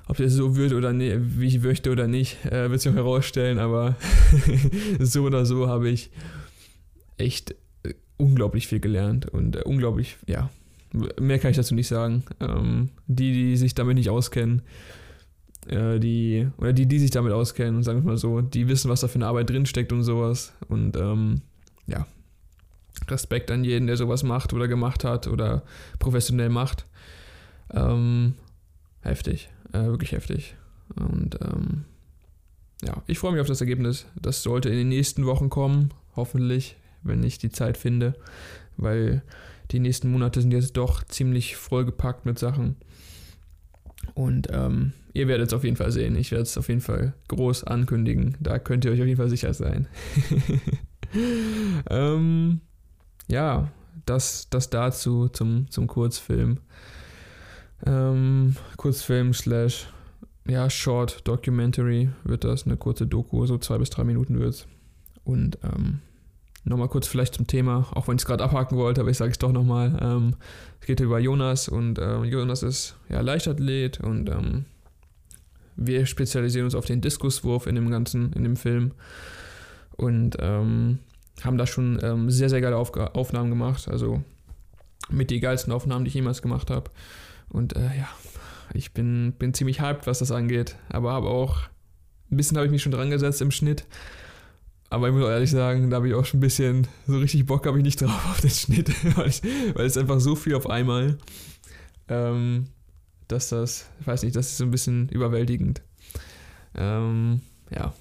ob 0.09 0.17
das 0.17 0.33
so 0.33 0.57
wird 0.57 0.73
oder 0.73 0.93
nicht, 0.93 1.17
wie 1.39 1.47
ich 1.47 1.61
möchte 1.61 1.91
oder 1.91 2.07
nicht, 2.07 2.45
äh, 2.47 2.71
wird 2.71 2.81
sich 2.81 2.93
auch 2.93 2.97
herausstellen, 2.97 3.59
aber 3.59 3.97
so 5.01 5.25
oder 5.25 5.45
so 5.47 5.69
habe 5.69 5.89
ich 5.89 6.11
echt 7.17 7.53
äh, 7.83 7.95
unglaublich 8.17 8.67
viel 8.69 8.81
gelernt 8.81 9.27
und 9.27 9.57
äh, 9.57 9.63
unglaublich, 9.63 10.17
ja, 10.27 10.51
mehr 11.21 11.39
kann 11.39 11.51
ich 11.51 11.57
dazu 11.57 11.75
nicht 11.75 11.89
sagen. 11.89 12.23
Ähm, 12.41 12.91
die, 13.07 13.33
die 13.33 13.57
sich 13.57 13.75
damit 13.75 13.97
nicht 13.97 14.11
auskennen, 14.11 14.63
äh, 15.67 15.99
die, 15.99 16.49
oder 16.59 16.73
die, 16.73 16.87
die 16.87 16.99
sich 16.99 17.11
damit 17.11 17.33
auskennen, 17.33 17.83
sagen 17.83 18.01
wir 18.03 18.13
mal 18.13 18.17
so, 18.17 18.41
die 18.41 18.69
wissen, 18.69 18.91
was 18.91 19.01
da 19.01 19.09
für 19.09 19.17
eine 19.17 19.27
Arbeit 19.27 19.51
drinsteckt 19.51 19.93
und 19.93 20.05
sowas. 20.05 20.53
Und 20.69 20.97
ähm, 20.97 21.43
ja, 21.87 22.07
Respekt 23.09 23.51
an 23.51 23.65
jeden, 23.65 23.87
der 23.87 23.97
sowas 23.97 24.23
macht 24.23 24.53
oder 24.53 24.69
gemacht 24.69 25.05
hat 25.05 25.27
oder 25.27 25.63
professionell 25.99 26.49
macht. 26.49 26.87
Ähm, 27.73 28.35
heftig. 29.01 29.51
Äh, 29.73 29.85
wirklich 29.85 30.13
heftig. 30.13 30.57
Und 30.95 31.39
ähm, 31.43 31.85
ja, 32.83 33.03
ich 33.07 33.19
freue 33.19 33.33
mich 33.33 33.41
auf 33.41 33.47
das 33.47 33.61
Ergebnis. 33.61 34.07
Das 34.21 34.43
sollte 34.43 34.69
in 34.69 34.77
den 34.77 34.89
nächsten 34.89 35.27
Wochen 35.27 35.51
kommen, 35.51 35.93
hoffentlich, 36.15 36.77
wenn 37.03 37.23
ich 37.23 37.39
die 37.39 37.51
Zeit 37.51 37.77
finde, 37.77 38.15
weil 38.77 39.23
die 39.71 39.81
nächsten 39.81 40.11
Monate 40.11 40.41
sind 40.41 40.53
jetzt 40.53 40.77
doch 40.77 41.03
ziemlich 41.05 41.57
vollgepackt 41.57 42.27
mit 42.27 42.39
Sachen. 42.39 42.77
Und 44.15 44.49
ähm, 44.53 44.93
ihr 45.15 45.29
werdet 45.29 45.49
es 45.49 45.55
auf 45.55 45.65
jeden 45.65 45.77
Fall 45.77 45.91
sehen. 45.91 46.17
Ich 46.17 46.31
werde 46.31 46.43
es 46.43 46.57
auf 46.57 46.69
jeden 46.69 46.81
Fall 46.81 47.15
groß 47.29 47.65
ankündigen. 47.65 48.37
Da 48.41 48.59
könnt 48.59 48.85
ihr 48.85 48.93
euch 48.93 49.01
auf 49.01 49.07
jeden 49.07 49.19
Fall 49.19 49.31
sicher 49.31 49.53
sein. 49.53 49.89
ähm, 51.91 52.61
ja, 53.29 53.71
das, 54.05 54.49
das 54.51 54.71
dazu 54.71 55.29
zum, 55.29 55.71
zum 55.71 55.87
Kurzfilm. 55.87 56.59
Ähm, 57.85 58.57
Kurzfilm 58.77 59.35
slash 59.35 59.89
ja, 60.47 60.71
Short 60.71 61.27
Documentary 61.27 62.11
wird 62.25 62.45
das, 62.45 62.67
eine 62.67 62.77
kurze 62.77 63.07
Doku, 63.07 63.47
so 63.47 63.59
zwei 63.59 63.79
bis 63.79 63.91
drei 63.91 64.05
Minuten 64.05 64.39
wird 64.39 64.51
es. 64.51 64.67
Und 65.25 65.59
ähm, 65.65 66.01
nochmal 66.65 66.89
kurz 66.89 67.09
vielleicht 67.09 67.35
zum 67.35 67.47
Thema, 67.47 67.87
auch 67.93 68.07
wenn 68.07 68.17
ich 68.17 68.23
es 68.23 68.27
gerade 68.27 68.45
abhaken 68.45 68.77
wollte, 68.77 69.01
aber 69.01 69.11
ich 69.11 69.17
sage 69.17 69.33
es 69.33 69.39
doch 69.39 69.53
nochmal. 69.53 69.99
Ähm, 70.01 70.37
es 70.81 70.87
geht 70.87 71.01
über 71.01 71.19
Jonas 71.19 71.69
und 71.69 71.99
ähm, 71.99 72.25
Jonas 72.25 72.63
ist 72.63 72.97
ja 73.09 73.21
Leichtathlet 73.21 74.01
und 74.01 74.29
ähm, 74.29 74.67
wir 75.77 76.07
spezialisieren 76.07 76.65
uns 76.65 76.75
auf 76.75 76.87
den 76.87 77.01
Diskuswurf 77.01 77.67
in 77.67 77.75
dem 77.75 77.91
ganzen, 77.91 78.33
in 78.33 78.45
dem 78.45 78.57
Film 78.57 78.93
und 79.97 80.37
ähm, 80.41 80.99
haben 81.45 81.59
da 81.59 81.67
schon 81.67 81.99
ähm, 82.03 82.31
sehr, 82.31 82.49
sehr 82.49 82.61
geile 82.61 82.77
Auf 82.77 82.97
Aufnahmen 82.97 83.51
gemacht. 83.51 83.89
Also 83.89 84.23
mit 85.09 85.31
die 85.31 85.41
geilsten 85.41 85.73
Aufnahmen, 85.73 86.05
die 86.05 86.09
ich 86.09 86.15
jemals 86.15 86.43
gemacht 86.43 86.71
habe. 86.71 86.91
Und 87.49 87.77
äh, 87.77 87.97
ja, 87.99 88.09
ich 88.75 88.93
bin, 88.93 89.35
bin 89.39 89.55
ziemlich 89.55 89.81
hyped, 89.81 90.07
was 90.07 90.19
das 90.19 90.33
angeht. 90.33 90.77
Aber 90.89 91.13
habe 91.13 91.29
auch, 91.29 91.63
ein 92.31 92.37
bisschen 92.37 92.57
habe 92.57 92.67
ich 92.67 92.73
mich 92.73 92.83
schon 92.83 92.93
dran 92.93 93.11
gesetzt 93.11 93.41
im 93.41 93.51
Schnitt. 93.51 93.85
Aber 94.89 95.09
ich 95.09 95.15
muss 95.15 95.29
ehrlich 95.29 95.51
sagen, 95.51 95.91
da 95.91 95.97
habe 95.97 96.09
ich 96.09 96.15
auch 96.15 96.25
schon 96.25 96.39
ein 96.39 96.41
bisschen, 96.41 96.87
so 97.07 97.19
richtig 97.19 97.47
Bock 97.47 97.67
habe 97.67 97.79
ich 97.79 97.85
nicht 97.85 98.01
drauf 98.01 98.31
auf 98.31 98.41
den 98.41 98.51
Schnitt, 98.51 98.91
weil, 99.17 99.29
ich, 99.29 99.43
weil 99.75 99.87
es 99.87 99.97
einfach 99.97 100.21
so 100.21 100.37
viel 100.37 100.55
auf 100.55 100.71
einmal, 100.71 101.19
ähm, 102.09 102.67
dass 103.29 103.49
das, 103.49 103.91
ich 104.01 104.07
weiß 104.07 104.23
nicht, 104.23 104.37
das 104.37 104.47
ist 104.47 104.59
so 104.59 104.65
ein 104.65 104.71
bisschen 104.71 105.09
überwältigend. 105.09 105.83
Ähm, 106.77 107.41
ja. 107.71 107.93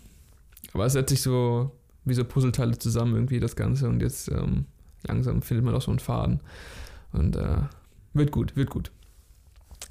Aber 0.73 0.85
es 0.85 0.93
setzt 0.93 1.09
sich 1.09 1.21
so 1.21 1.71
wie 2.05 2.13
so 2.13 2.23
Puzzleteile 2.23 2.77
zusammen 2.77 3.15
irgendwie, 3.15 3.39
das 3.39 3.55
Ganze. 3.55 3.89
Und 3.89 4.01
jetzt 4.01 4.29
ähm, 4.29 4.65
langsam 5.03 5.41
findet 5.41 5.65
man 5.65 5.75
auch 5.75 5.81
so 5.81 5.91
einen 5.91 5.99
Faden. 5.99 6.39
Und 7.11 7.35
äh, 7.35 7.57
wird 8.13 8.31
gut, 8.31 8.55
wird 8.55 8.69
gut. 8.69 8.91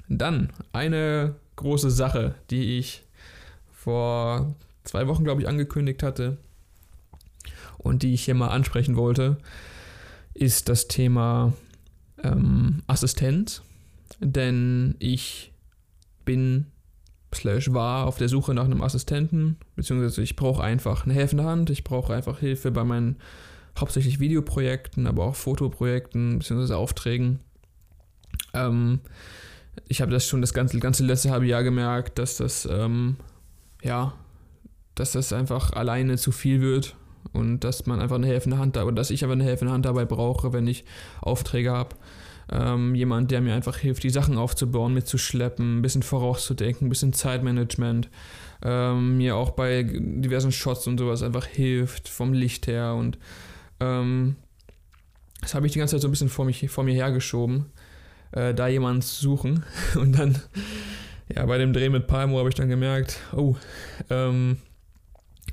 Dann 0.09 0.51
eine 0.73 1.35
große 1.57 1.91
Sache, 1.91 2.35
die 2.51 2.79
ich 2.79 3.05
vor 3.73 4.55
zwei 4.85 5.07
Wochen, 5.09 5.25
glaube 5.25 5.43
ich, 5.43 5.49
angekündigt 5.49 6.03
hatte 6.03 6.39
und 7.79 8.03
die 8.03 8.15
ich 8.15 8.25
hier 8.25 8.35
mal 8.35 8.49
ansprechen 8.49 8.97
wollte, 8.97 9.39
ist 10.35 10.69
das 10.69 10.89
Thema 10.89 11.53
ähm, 12.23 12.83
Assistenz. 12.87 13.63
Denn 14.21 14.95
ich 14.99 15.53
bin 16.25 16.67
slash 17.37 17.73
war 17.73 18.07
auf 18.07 18.19
der 18.19 18.29
Suche 18.29 18.55
nach 18.55 18.65
einem 18.65 18.83
Assistenten, 18.83 19.57
beziehungsweise 19.77 20.23
ich 20.23 20.37
brauche 20.37 20.63
einfach 20.63 21.05
eine 21.05 21.15
helfende 21.15 21.45
Hand, 21.45 21.71
ich 21.71 21.85
brauche 21.85 22.15
einfach 22.15 22.39
Hilfe 22.39 22.71
bei 22.71 22.85
meinen 22.85 23.17
hauptsächlich 23.79 24.21
Videoprojekten, 24.21 25.07
aber 25.07 25.25
auch 25.25 25.35
Fotoprojekten, 25.35 26.39
beziehungsweise 26.39 26.77
Aufträgen. 26.77 27.41
Ähm, 28.53 29.01
ich 29.89 30.01
habe 30.01 30.13
das 30.13 30.27
schon 30.27 30.41
das 30.41 30.55
ganze, 30.55 30.79
ganze 30.79 31.05
letzte 31.05 31.31
halbe 31.31 31.47
Jahr 31.47 31.63
gemerkt, 31.63 32.19
dass 32.19 32.37
das, 32.37 32.69
ähm, 32.71 33.17
ja, 33.83 34.15
dass 34.95 35.13
das 35.13 35.33
einfach 35.33 35.73
alleine 35.73 36.17
zu 36.17 36.31
viel 36.31 36.61
wird 36.61 36.95
und 37.33 37.61
dass 37.61 37.87
man 37.87 38.01
einfach 38.01 38.17
eine 38.17 38.27
helfende 38.27 38.59
Hand, 38.59 38.77
oder 38.77 38.93
dass 38.93 39.11
ich 39.11 39.25
aber 39.25 39.33
eine 39.33 39.45
helfende 39.45 39.73
Hand 39.73 39.85
dabei 39.85 40.05
brauche, 40.05 40.53
wenn 40.53 40.67
ich 40.67 40.85
Aufträge 41.21 41.73
habe. 41.73 41.97
Ähm, 42.53 42.95
jemand, 42.95 43.31
der 43.31 43.41
mir 43.41 43.55
einfach 43.55 43.79
hilft, 43.79 44.03
die 44.03 44.11
Sachen 44.11 44.37
aufzubauen, 44.37 44.93
mitzuschleppen, 44.93 45.79
ein 45.79 45.83
bisschen 45.83 46.03
vorauszudenken, 46.03 46.87
ein 46.87 46.91
bisschen 46.91 47.13
Zeitmanagement, 47.13 48.11
ähm, 48.63 49.17
mir 49.17 49.37
auch 49.37 49.51
bei 49.51 49.83
diversen 49.83 50.53
Shots 50.53 50.87
und 50.87 50.99
sowas 50.99 51.23
einfach 51.23 51.47
hilft, 51.47 52.09
vom 52.09 52.33
Licht 52.33 52.67
her 52.67 52.95
und 52.95 53.19
ähm, 53.81 54.37
das 55.45 55.55
habe 55.55 55.67
ich 55.67 55.73
die 55.73 55.79
ganze 55.79 55.95
Zeit 55.95 56.01
so 56.01 56.09
ein 56.09 56.11
bisschen 56.11 56.31
vor, 56.31 56.47
mich, 56.47 56.71
vor 56.71 56.85
mir 56.85 56.95
hergeschoben, 56.95 57.67
äh, 58.33 58.55
da 58.55 58.67
jemanden 58.67 59.03
zu 59.03 59.21
suchen. 59.21 59.63
Und 59.95 60.19
dann, 60.19 60.39
ja, 61.35 61.45
bei 61.45 61.59
dem 61.59 61.75
Dreh 61.75 61.91
mit 61.91 62.07
Palmo 62.07 62.39
habe 62.39 62.49
ich 62.49 62.55
dann 62.55 62.71
gemerkt, 62.71 63.19
oh, 63.33 63.55
ähm, 64.09 64.57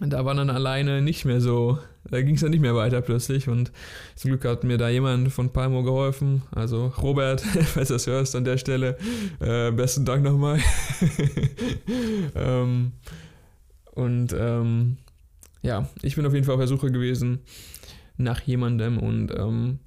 da 0.10 0.26
war 0.26 0.34
dann 0.34 0.50
alleine 0.50 1.02
nicht 1.02 1.26
mehr 1.26 1.42
so, 1.42 1.78
da 2.10 2.22
ging 2.22 2.36
es 2.36 2.42
dann 2.42 2.52
nicht 2.52 2.62
mehr 2.62 2.76
weiter 2.76 3.02
plötzlich 3.02 3.48
und 3.48 3.72
zum 4.16 4.30
Glück 4.30 4.46
hat 4.46 4.64
mir 4.64 4.78
da 4.78 4.90
jemand 4.90 5.32
von 5.32 5.54
Palmo 5.54 5.84
geholfen, 5.84 6.42
also 6.52 6.88
Robert, 7.02 7.42
falls 7.74 7.90
du 7.90 7.94
das 7.94 8.08
hörst 8.08 8.36
an 8.36 8.44
der 8.44 8.58
Stelle, 8.58 8.98
äh, 9.40 9.72
besten 9.72 10.06
Dank 10.06 10.24
nochmal. 10.24 10.60
ähm, 12.36 12.94
und 13.94 14.34
ähm, 14.38 14.98
ja, 15.62 15.88
ich 16.02 16.16
bin 16.16 16.26
auf 16.26 16.34
jeden 16.34 16.46
Fall 16.46 16.56
auf 16.56 16.62
der 16.62 16.68
Suche 16.68 16.92
gewesen 16.92 17.40
nach 18.18 18.42
jemandem 18.42 18.98
und 18.98 19.32
ähm, 19.32 19.80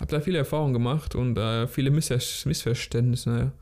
habe 0.00 0.10
da 0.10 0.20
viele 0.20 0.38
Erfahrungen 0.38 0.74
gemacht 0.74 1.14
und 1.14 1.38
äh, 1.38 1.66
viele 1.66 1.90
Missver 1.90 2.18
Missverständnisse 2.48 3.52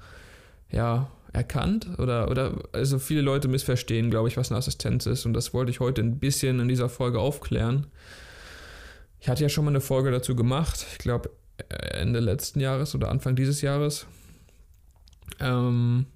ja, 0.73 1.09
erkannt 1.32 1.88
oder, 1.98 2.30
oder 2.30 2.58
also 2.72 2.98
viele 2.98 3.22
Leute 3.22 3.48
missverstehen, 3.48 4.10
glaube 4.10 4.28
ich, 4.28 4.36
was 4.36 4.50
eine 4.50 4.58
Assistenz 4.58 5.06
ist 5.06 5.24
und 5.24 5.32
das 5.32 5.54
wollte 5.54 5.70
ich 5.70 5.80
heute 5.80 6.02
ein 6.02 6.18
bisschen 6.18 6.60
in 6.60 6.68
dieser 6.68 6.88
Folge 6.88 7.20
aufklären. 7.20 7.86
Ich 9.20 9.28
hatte 9.28 9.42
ja 9.42 9.48
schon 9.48 9.64
mal 9.64 9.70
eine 9.70 9.80
Folge 9.80 10.10
dazu 10.10 10.36
gemacht, 10.36 10.86
ich 10.92 10.98
glaube 10.98 11.30
Ende 11.68 12.20
letzten 12.20 12.60
Jahres 12.60 12.94
oder 12.94 13.10
Anfang 13.10 13.36
dieses 13.36 13.62
Jahres, 13.62 14.06
ähm, 15.40 16.06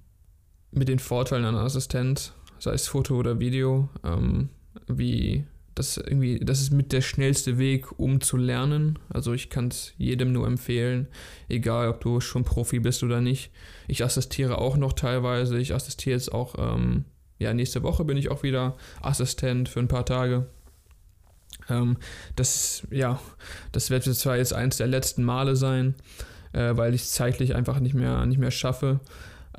mit 0.71 0.87
den 0.87 0.99
Vorteilen 0.99 1.45
einer 1.45 1.61
Assistenz, 1.61 2.33
sei 2.59 2.73
es 2.73 2.87
Foto 2.87 3.15
oder 3.15 3.39
Video, 3.39 3.89
ähm, 4.03 4.49
wie 4.87 5.45
das 5.77 5.97
irgendwie, 5.97 6.39
das 6.39 6.61
ist 6.61 6.71
mit 6.71 6.91
der 6.91 7.01
schnellste 7.01 7.57
Weg, 7.57 7.99
um 7.99 8.21
zu 8.21 8.37
lernen. 8.37 8.99
Also 9.09 9.33
ich 9.33 9.49
kann 9.49 9.67
es 9.67 9.93
jedem 9.97 10.31
nur 10.31 10.47
empfehlen, 10.47 11.07
egal 11.49 11.89
ob 11.89 12.01
du 12.01 12.19
schon 12.19 12.43
Profi 12.43 12.79
bist 12.79 13.03
oder 13.03 13.21
nicht. 13.21 13.51
Ich 13.87 14.03
assistiere 14.03 14.57
auch 14.57 14.77
noch 14.77 14.93
teilweise. 14.93 15.57
Ich 15.57 15.73
assistiere 15.73 16.15
jetzt 16.15 16.31
auch, 16.33 16.55
ähm, 16.57 17.05
ja, 17.39 17.53
nächste 17.53 17.83
Woche 17.83 18.05
bin 18.05 18.17
ich 18.17 18.29
auch 18.31 18.43
wieder 18.43 18.75
Assistent 19.01 19.69
für 19.69 19.79
ein 19.79 19.87
paar 19.87 20.05
Tage. 20.05 20.47
Ähm, 21.69 21.97
das, 22.35 22.87
ja, 22.91 23.19
das 23.71 23.89
wird 23.89 24.03
zwar 24.03 24.37
jetzt 24.37 24.53
eins 24.53 24.77
der 24.77 24.87
letzten 24.87 25.23
Male 25.23 25.55
sein, 25.55 25.95
äh, 26.53 26.75
weil 26.75 26.93
ich 26.93 27.03
es 27.03 27.11
zeitlich 27.11 27.55
einfach 27.55 27.79
nicht 27.79 27.93
mehr, 27.93 28.25
nicht 28.25 28.39
mehr 28.39 28.51
schaffe. 28.51 28.99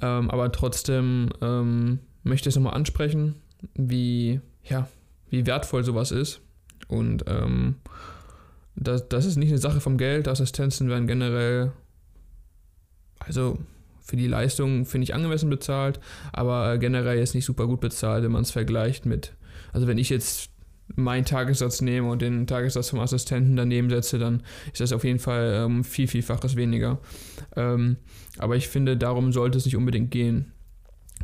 Ähm, 0.00 0.30
aber 0.30 0.50
trotzdem 0.52 1.30
ähm, 1.40 2.00
möchte 2.22 2.48
ich 2.48 2.52
es 2.52 2.56
nochmal 2.56 2.75
ansprechen, 2.75 3.37
wie, 3.75 4.40
ja, 4.64 4.88
wie 5.30 5.47
wertvoll 5.47 5.85
sowas 5.85 6.11
ist. 6.11 6.40
Und 6.88 7.25
ähm, 7.26 7.76
das, 8.75 9.08
das 9.08 9.26
ist 9.26 9.37
nicht 9.37 9.50
eine 9.50 9.58
Sache 9.58 9.80
vom 9.80 9.99
Geld. 9.99 10.28
Assistenzen 10.28 10.88
werden 10.88 11.06
generell, 11.06 11.73
also 13.18 13.58
für 14.00 14.16
die 14.16 14.26
Leistung 14.26 14.87
finde 14.87 15.04
ich 15.04 15.14
angemessen 15.14 15.50
bezahlt, 15.50 16.00
aber 16.32 16.73
äh, 16.73 16.78
generell 16.78 17.18
ist 17.18 17.35
nicht 17.35 17.44
super 17.44 17.66
gut 17.66 17.80
bezahlt, 17.80 18.25
wenn 18.25 18.32
man 18.32 18.42
es 18.42 18.50
vergleicht 18.50 19.04
mit, 19.04 19.35
also 19.73 19.87
wenn 19.87 19.99
ich 19.99 20.08
jetzt 20.08 20.50
meinen 20.97 21.26
Tagessatz 21.26 21.82
nehme 21.82 22.08
und 22.08 22.23
den 22.23 22.47
Tagessatz 22.47 22.88
vom 22.88 23.00
Assistenten 23.00 23.56
daneben 23.56 23.90
setze, 23.90 24.18
dann 24.18 24.42
ist 24.73 24.80
das 24.80 24.92
auf 24.92 25.04
jeden 25.04 25.18
Fall 25.18 25.52
ähm, 25.64 25.85
viel, 25.85 26.08
vielfaches 26.08 26.56
weniger. 26.56 26.99
Ähm, 27.56 27.97
aber 28.38 28.56
ich 28.56 28.68
finde, 28.68 28.97
darum 28.97 29.32
sollte 29.32 29.58
es 29.58 29.66
nicht 29.66 29.76
unbedingt 29.76 30.11
gehen. 30.11 30.52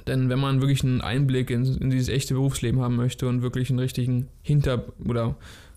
Denn 0.07 0.29
wenn 0.29 0.39
man 0.39 0.61
wirklich 0.61 0.85
einen 0.85 1.01
Einblick 1.01 1.51
in, 1.51 1.65
in 1.65 1.91
dieses 1.91 2.09
echte 2.09 2.35
Berufsleben 2.35 2.81
haben 2.81 2.97
möchte 2.97 3.29
und 3.29 3.43
wirklich 3.43 3.71
einen 3.71 3.79
richtigen 3.79 4.29
Hinter- 4.43 4.85
oder 5.07 5.37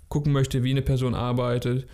gucken 0.09 0.33
möchte, 0.33 0.63
wie 0.63 0.71
eine 0.71 0.81
Person 0.81 1.15
arbeitet, 1.15 1.87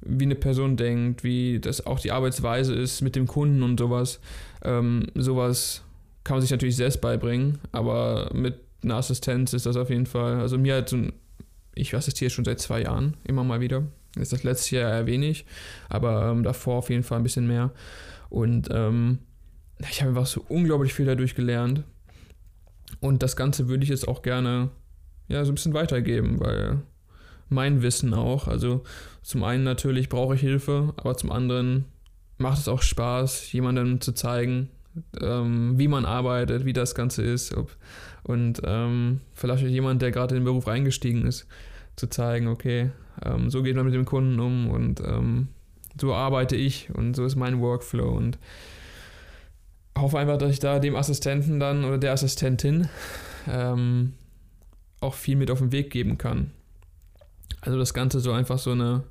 wie 0.00 0.24
eine 0.24 0.34
Person 0.34 0.76
denkt, 0.76 1.24
wie 1.24 1.60
das 1.60 1.86
auch 1.86 1.98
die 1.98 2.12
Arbeitsweise 2.12 2.74
ist 2.74 3.00
mit 3.00 3.16
dem 3.16 3.26
Kunden 3.26 3.62
und 3.62 3.78
sowas, 3.78 4.20
ähm, 4.62 5.06
sowas 5.14 5.82
kann 6.24 6.36
man 6.36 6.42
sich 6.42 6.50
natürlich 6.50 6.76
selbst 6.76 7.00
beibringen, 7.00 7.58
aber 7.72 8.30
mit 8.34 8.60
einer 8.82 8.96
Assistenz 8.96 9.52
ist 9.54 9.66
das 9.66 9.76
auf 9.76 9.90
jeden 9.90 10.06
Fall, 10.06 10.40
also 10.40 10.58
mir 10.58 10.76
hat 10.76 10.88
so 10.88 10.96
ein, 10.96 11.12
ich 11.74 11.94
assistiere 11.94 12.30
schon 12.30 12.44
seit 12.44 12.60
zwei 12.60 12.82
Jahren 12.82 13.16
immer 13.24 13.44
mal 13.44 13.60
wieder. 13.60 13.84
Ist 14.16 14.32
das 14.32 14.42
letzte 14.42 14.76
Jahr 14.76 14.90
eher 14.90 15.06
wenig, 15.06 15.44
aber 15.88 16.30
ähm, 16.30 16.42
davor 16.42 16.76
auf 16.76 16.90
jeden 16.90 17.02
Fall 17.02 17.18
ein 17.18 17.22
bisschen 17.22 17.46
mehr. 17.46 17.70
Und 18.30 18.68
ähm, 18.70 19.18
ich 19.90 20.00
habe 20.00 20.10
einfach 20.10 20.26
so 20.26 20.44
unglaublich 20.48 20.92
viel 20.92 21.06
dadurch 21.06 21.34
gelernt. 21.34 21.84
Und 23.00 23.22
das 23.22 23.36
Ganze 23.36 23.68
würde 23.68 23.84
ich 23.84 23.90
jetzt 23.90 24.08
auch 24.08 24.22
gerne 24.22 24.70
ja, 25.28 25.44
so 25.44 25.52
ein 25.52 25.54
bisschen 25.54 25.74
weitergeben, 25.74 26.40
weil 26.40 26.82
mein 27.48 27.82
Wissen 27.82 28.14
auch, 28.14 28.48
also 28.48 28.82
zum 29.22 29.44
einen 29.44 29.64
natürlich 29.64 30.08
brauche 30.08 30.34
ich 30.34 30.40
Hilfe, 30.40 30.94
aber 30.96 31.16
zum 31.16 31.30
anderen 31.30 31.84
macht 32.38 32.58
es 32.58 32.68
auch 32.68 32.82
Spaß, 32.82 33.52
jemandem 33.52 34.00
zu 34.00 34.12
zeigen, 34.12 34.70
ähm, 35.20 35.78
wie 35.78 35.88
man 35.88 36.04
arbeitet, 36.04 36.64
wie 36.64 36.72
das 36.72 36.94
Ganze 36.94 37.22
ist. 37.22 37.54
Ob, 37.54 37.76
und 38.22 38.60
ähm, 38.64 39.20
vielleicht 39.34 39.64
jemand, 39.64 40.02
der 40.02 40.10
gerade 40.10 40.34
in 40.34 40.40
den 40.40 40.44
Beruf 40.44 40.68
eingestiegen 40.68 41.26
ist, 41.26 41.46
zu 41.96 42.08
zeigen, 42.08 42.48
okay, 42.48 42.90
ähm, 43.24 43.50
so 43.50 43.62
geht 43.62 43.76
man 43.76 43.84
mit 43.84 43.94
dem 43.94 44.04
Kunden 44.04 44.38
um 44.40 44.70
und 44.70 45.00
ähm, 45.00 45.48
so 46.00 46.14
arbeite 46.14 46.56
ich 46.56 46.90
und 46.94 47.14
so 47.14 47.24
ist 47.24 47.36
mein 47.36 47.60
Workflow 47.60 48.08
und 48.08 48.38
hoffe 50.00 50.18
einfach, 50.18 50.38
dass 50.38 50.50
ich 50.50 50.60
da 50.60 50.78
dem 50.78 50.96
Assistenten 50.96 51.60
dann 51.60 51.84
oder 51.84 51.98
der 51.98 52.12
Assistentin 52.12 52.88
ähm, 53.48 54.14
auch 55.00 55.14
viel 55.14 55.36
mit 55.36 55.50
auf 55.50 55.58
den 55.58 55.72
Weg 55.72 55.90
geben 55.90 56.18
kann. 56.18 56.52
Also 57.60 57.78
das 57.78 57.94
Ganze 57.94 58.20
so 58.20 58.32
einfach 58.32 58.58
so 58.58 58.72
eine 58.72 59.04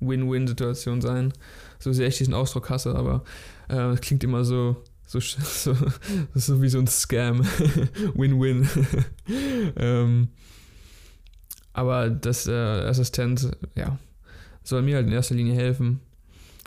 Win-Win-Situation 0.00 1.00
sein. 1.00 1.32
So 1.78 1.92
sehr 1.92 2.08
ich 2.08 2.18
diesen 2.18 2.34
Ausdruck 2.34 2.70
hasse, 2.70 2.94
aber 2.94 3.24
äh, 3.68 3.94
klingt 3.96 4.24
immer 4.24 4.44
so, 4.44 4.76
so, 5.06 5.20
so, 5.20 5.76
so 6.34 6.62
wie 6.62 6.68
so 6.68 6.78
ein 6.78 6.86
Scam. 6.86 7.40
Win-Win. 8.14 8.68
ähm, 9.76 10.28
aber 11.72 12.10
das 12.10 12.46
äh, 12.46 12.52
Assistent, 12.52 13.50
ja, 13.74 13.98
soll 14.62 14.82
mir 14.82 14.96
halt 14.96 15.06
in 15.06 15.12
erster 15.12 15.34
Linie 15.34 15.54
helfen. 15.54 16.00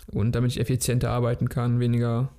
Und 0.08 0.34
damit 0.34 0.52
ich 0.52 0.60
effizienter 0.60 1.12
arbeiten 1.12 1.50
kann, 1.50 1.80
weniger, 1.80 2.30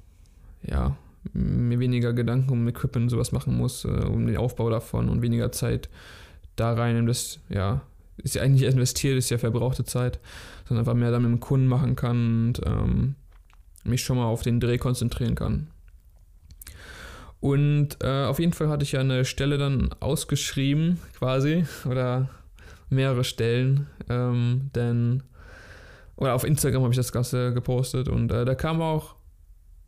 ja, 0.62 0.96
mir 1.34 1.80
weniger 1.80 2.12
Gedanken 2.12 2.50
um 2.50 2.68
Equipment 2.68 3.04
und 3.04 3.10
sowas 3.10 3.32
machen 3.32 3.56
muss, 3.56 3.84
äh, 3.84 3.88
um 3.88 4.26
den 4.26 4.36
Aufbau 4.36 4.70
davon 4.70 5.08
und 5.08 5.20
weniger 5.20 5.52
Zeit 5.52 5.88
da 6.56 6.72
rein 6.72 6.96
in 6.96 7.06
das, 7.06 7.40
ja, 7.48 7.82
ist 8.16 8.36
ja 8.36 8.42
eigentlich 8.42 8.62
investiert, 8.62 9.18
ist 9.18 9.30
ja 9.30 9.38
verbrauchte 9.38 9.84
Zeit, 9.84 10.20
sondern 10.68 10.82
einfach 10.82 10.98
mehr 10.98 11.10
dann 11.10 11.22
mit 11.22 11.32
dem 11.32 11.40
Kunden 11.40 11.66
machen 11.66 11.96
kann 11.96 12.46
und 12.46 12.60
ähm, 12.64 13.16
mich 13.82 14.02
schon 14.02 14.16
mal 14.16 14.26
auf 14.26 14.42
den 14.42 14.60
Dreh 14.60 14.78
konzentrieren 14.78 15.34
kann. 15.34 15.66
Und 17.40 17.98
äh, 18.02 18.24
auf 18.24 18.38
jeden 18.38 18.52
Fall 18.52 18.68
hatte 18.68 18.84
ich 18.84 18.92
ja 18.92 19.00
eine 19.00 19.24
Stelle 19.24 19.58
dann 19.58 19.92
ausgeschrieben, 20.00 20.98
quasi, 21.18 21.66
oder 21.84 22.30
mehrere 22.88 23.24
Stellen, 23.24 23.88
ähm, 24.08 24.70
denn, 24.74 25.24
oder 26.16 26.34
auf 26.34 26.44
Instagram 26.44 26.84
habe 26.84 26.92
ich 26.92 26.96
das 26.96 27.12
Ganze 27.12 27.52
gepostet 27.52 28.08
und 28.08 28.30
äh, 28.30 28.44
da 28.44 28.54
kamen 28.54 28.80
auch 28.80 29.16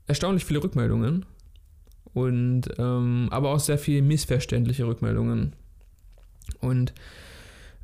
erstaunlich 0.06 0.44
viele 0.44 0.62
Rückmeldungen 0.62 1.24
und 2.16 2.62
ähm, 2.78 3.28
aber 3.30 3.50
auch 3.50 3.60
sehr 3.60 3.76
viele 3.76 4.00
missverständliche 4.00 4.86
Rückmeldungen. 4.86 5.52
Und 6.60 6.94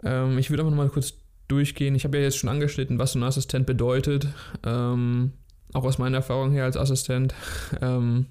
ähm, 0.03 0.39
ich 0.39 0.49
würde 0.49 0.63
einfach 0.63 0.71
nochmal 0.71 0.89
kurz 0.89 1.19
durchgehen. 1.49 1.95
Ich 1.95 2.05
habe 2.05 2.17
ja 2.17 2.25
jetzt 2.25 2.39
schon 2.39 2.49
angeschnitten, 2.49 2.99
was 2.99 3.13
so 3.13 3.19
ein 3.19 3.25
Assistent 3.25 3.67
bedeutet. 3.67 4.29
Ähm, 4.65 5.33
auch 5.75 5.85
aus 5.85 5.99
meiner 5.99 6.17
Erfahrung 6.17 6.51
her 6.51 6.65
als 6.65 6.79
Assistent. 6.79 7.35
Ähm, 7.83 8.25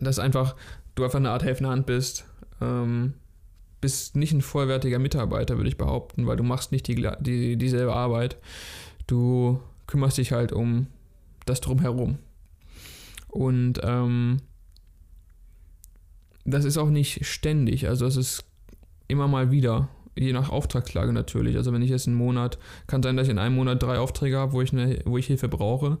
dass 0.00 0.18
einfach 0.18 0.56
du 0.94 1.04
einfach 1.04 1.18
eine 1.18 1.30
Art 1.30 1.44
helfende 1.44 1.68
Hand 1.68 1.84
bist. 1.84 2.24
Ähm, 2.62 3.12
bist 3.82 4.16
nicht 4.16 4.32
ein 4.32 4.40
vollwertiger 4.40 4.98
Mitarbeiter, 4.98 5.58
würde 5.58 5.68
ich 5.68 5.76
behaupten, 5.76 6.26
weil 6.26 6.38
du 6.38 6.42
machst 6.42 6.72
nicht 6.72 6.88
die, 6.88 7.06
die, 7.20 7.56
dieselbe 7.56 7.92
Arbeit. 7.92 8.38
Du 9.06 9.60
kümmerst 9.86 10.16
dich 10.16 10.32
halt 10.32 10.52
um 10.52 10.86
das 11.44 11.60
drumherum. 11.60 12.16
Und 13.28 13.78
ähm, 13.82 14.38
das 16.44 16.64
ist 16.64 16.78
auch 16.78 16.90
nicht 16.90 17.24
ständig, 17.26 17.88
also 17.88 18.06
es 18.06 18.16
ist 18.16 18.44
immer 19.08 19.28
mal 19.28 19.50
wieder, 19.50 19.88
je 20.16 20.32
nach 20.32 20.50
Auftragslage 20.50 21.12
natürlich. 21.12 21.56
Also 21.56 21.72
wenn 21.72 21.82
ich 21.82 21.90
jetzt 21.90 22.06
einen 22.06 22.16
Monat, 22.16 22.58
kann 22.86 23.02
sein, 23.02 23.16
dass 23.16 23.26
ich 23.26 23.32
in 23.32 23.38
einem 23.38 23.54
Monat 23.54 23.82
drei 23.82 23.98
Aufträge 23.98 24.38
habe, 24.38 24.52
wo 24.52 24.62
ich, 24.62 24.72
eine, 24.72 25.00
wo 25.04 25.18
ich 25.18 25.26
Hilfe 25.26 25.48
brauche. 25.48 25.98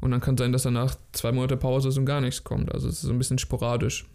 Und 0.00 0.10
dann 0.10 0.20
kann 0.20 0.36
sein, 0.36 0.52
dass 0.52 0.64
danach 0.64 0.94
zwei 1.12 1.32
Monate 1.32 1.56
Pause 1.56 1.88
ist 1.88 1.98
und 1.98 2.06
gar 2.06 2.20
nichts 2.20 2.44
kommt. 2.44 2.72
Also 2.72 2.88
es 2.88 2.96
ist 2.96 3.02
so 3.02 3.12
ein 3.12 3.18
bisschen 3.18 3.38
sporadisch. 3.38 4.06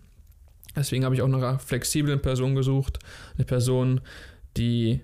Deswegen 0.76 1.04
habe 1.04 1.16
ich 1.16 1.22
auch 1.22 1.28
nach 1.28 1.40
einer 1.40 1.60
flexiblen 1.60 2.22
Person 2.22 2.56
gesucht. 2.56 3.00
Eine 3.36 3.46
Person, 3.46 4.02
die 4.58 5.02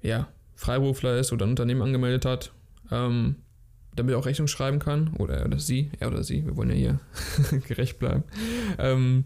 ja, 0.00 0.28
Freiberufler 0.54 1.18
ist 1.18 1.32
oder 1.32 1.46
ein 1.46 1.50
Unternehmen 1.50 1.82
angemeldet 1.82 2.24
hat, 2.24 2.52
ähm, 2.90 3.36
damit 3.96 4.14
er 4.14 4.18
auch 4.18 4.26
Rechnung 4.26 4.48
schreiben 4.48 4.78
kann. 4.78 5.14
Oder 5.18 5.38
er 5.38 5.46
oder 5.46 5.58
sie, 5.58 5.90
er 6.00 6.08
oder 6.08 6.24
sie, 6.24 6.44
wir 6.46 6.56
wollen 6.56 6.70
ja 6.70 6.76
hier 6.76 7.00
gerecht 7.68 7.98
bleiben. 7.98 8.24
Ähm, 8.78 9.24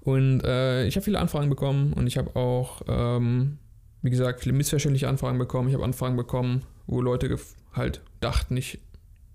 und 0.00 0.42
äh, 0.44 0.86
ich 0.86 0.96
habe 0.96 1.04
viele 1.04 1.20
Anfragen 1.20 1.48
bekommen 1.48 1.92
und 1.92 2.06
ich 2.06 2.18
habe 2.18 2.34
auch, 2.34 2.82
ähm, 2.88 3.58
wie 4.02 4.10
gesagt, 4.10 4.40
viele 4.40 4.54
missverständliche 4.54 5.08
Anfragen 5.08 5.38
bekommen. 5.38 5.68
Ich 5.68 5.74
habe 5.74 5.84
Anfragen 5.84 6.16
bekommen, 6.16 6.62
wo 6.86 7.00
Leute 7.00 7.38
halt 7.72 8.00
dachten, 8.20 8.56
ich 8.56 8.80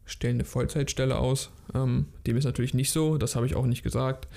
stelle 0.05 0.35
eine 0.35 0.45
Vollzeitstelle 0.45 1.17
aus. 1.17 1.51
Ähm, 1.73 2.07
dem 2.25 2.37
ist 2.37 2.43
natürlich 2.43 2.73
nicht 2.73 2.91
so, 2.91 3.17
das 3.17 3.35
habe 3.35 3.45
ich 3.45 3.55
auch 3.55 3.65
nicht 3.65 3.83
gesagt. 3.83 4.27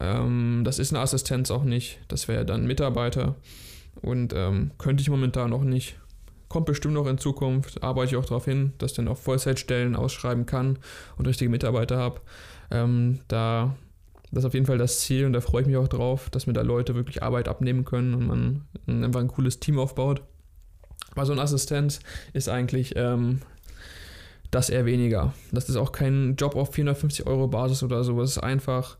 Ähm, 0.00 0.62
das 0.64 0.78
ist 0.78 0.92
eine 0.92 1.00
Assistenz 1.00 1.50
auch 1.50 1.64
nicht, 1.64 2.00
das 2.08 2.26
wäre 2.26 2.44
dann 2.44 2.66
Mitarbeiter 2.66 3.36
und 4.00 4.32
ähm, 4.34 4.70
könnte 4.78 5.02
ich 5.02 5.10
momentan 5.10 5.50
noch 5.50 5.64
nicht. 5.64 5.98
Kommt 6.52 6.66
bestimmt 6.66 6.92
noch 6.92 7.06
in 7.06 7.16
Zukunft, 7.16 7.82
arbeite 7.82 8.10
ich 8.10 8.16
auch 8.16 8.26
darauf 8.26 8.44
hin, 8.44 8.74
dass 8.76 8.90
ich 8.90 8.96
dann 8.98 9.08
auch 9.08 9.16
Vollzeitstellen 9.16 9.96
ausschreiben 9.96 10.44
kann 10.44 10.78
und 11.16 11.26
richtige 11.26 11.50
Mitarbeiter 11.50 11.96
habe. 11.96 12.20
Ähm, 12.70 13.20
da 13.26 13.74
das 14.30 14.44
ist 14.44 14.48
auf 14.48 14.52
jeden 14.52 14.66
Fall 14.66 14.76
das 14.76 15.00
Ziel 15.00 15.24
und 15.24 15.32
da 15.32 15.40
freue 15.40 15.62
ich 15.62 15.66
mich 15.66 15.78
auch 15.78 15.88
drauf, 15.88 16.28
dass 16.28 16.46
mir 16.46 16.52
da 16.52 16.60
Leute 16.60 16.94
wirklich 16.94 17.22
Arbeit 17.22 17.48
abnehmen 17.48 17.86
können 17.86 18.12
und 18.12 18.26
man 18.26 18.66
einfach 19.02 19.20
ein 19.20 19.28
cooles 19.28 19.60
Team 19.60 19.78
aufbaut. 19.78 20.20
Aber 21.12 21.24
so 21.24 21.32
ein 21.32 21.38
Assistent 21.38 22.00
ist 22.34 22.50
eigentlich 22.50 22.92
ähm, 22.96 23.40
das 24.50 24.68
eher 24.68 24.84
weniger. 24.84 25.32
Das 25.52 25.70
ist 25.70 25.76
auch 25.76 25.92
kein 25.92 26.36
Job 26.36 26.54
auf 26.54 26.74
450 26.74 27.26
Euro 27.26 27.48
Basis 27.48 27.82
oder 27.82 28.04
so. 28.04 28.20
Es 28.20 28.32
ist 28.32 28.42
einfach 28.42 28.98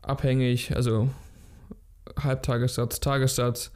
abhängig, 0.00 0.74
also 0.74 1.10
Halbtagessatz, 2.18 3.00
Tagessatz, 3.00 3.72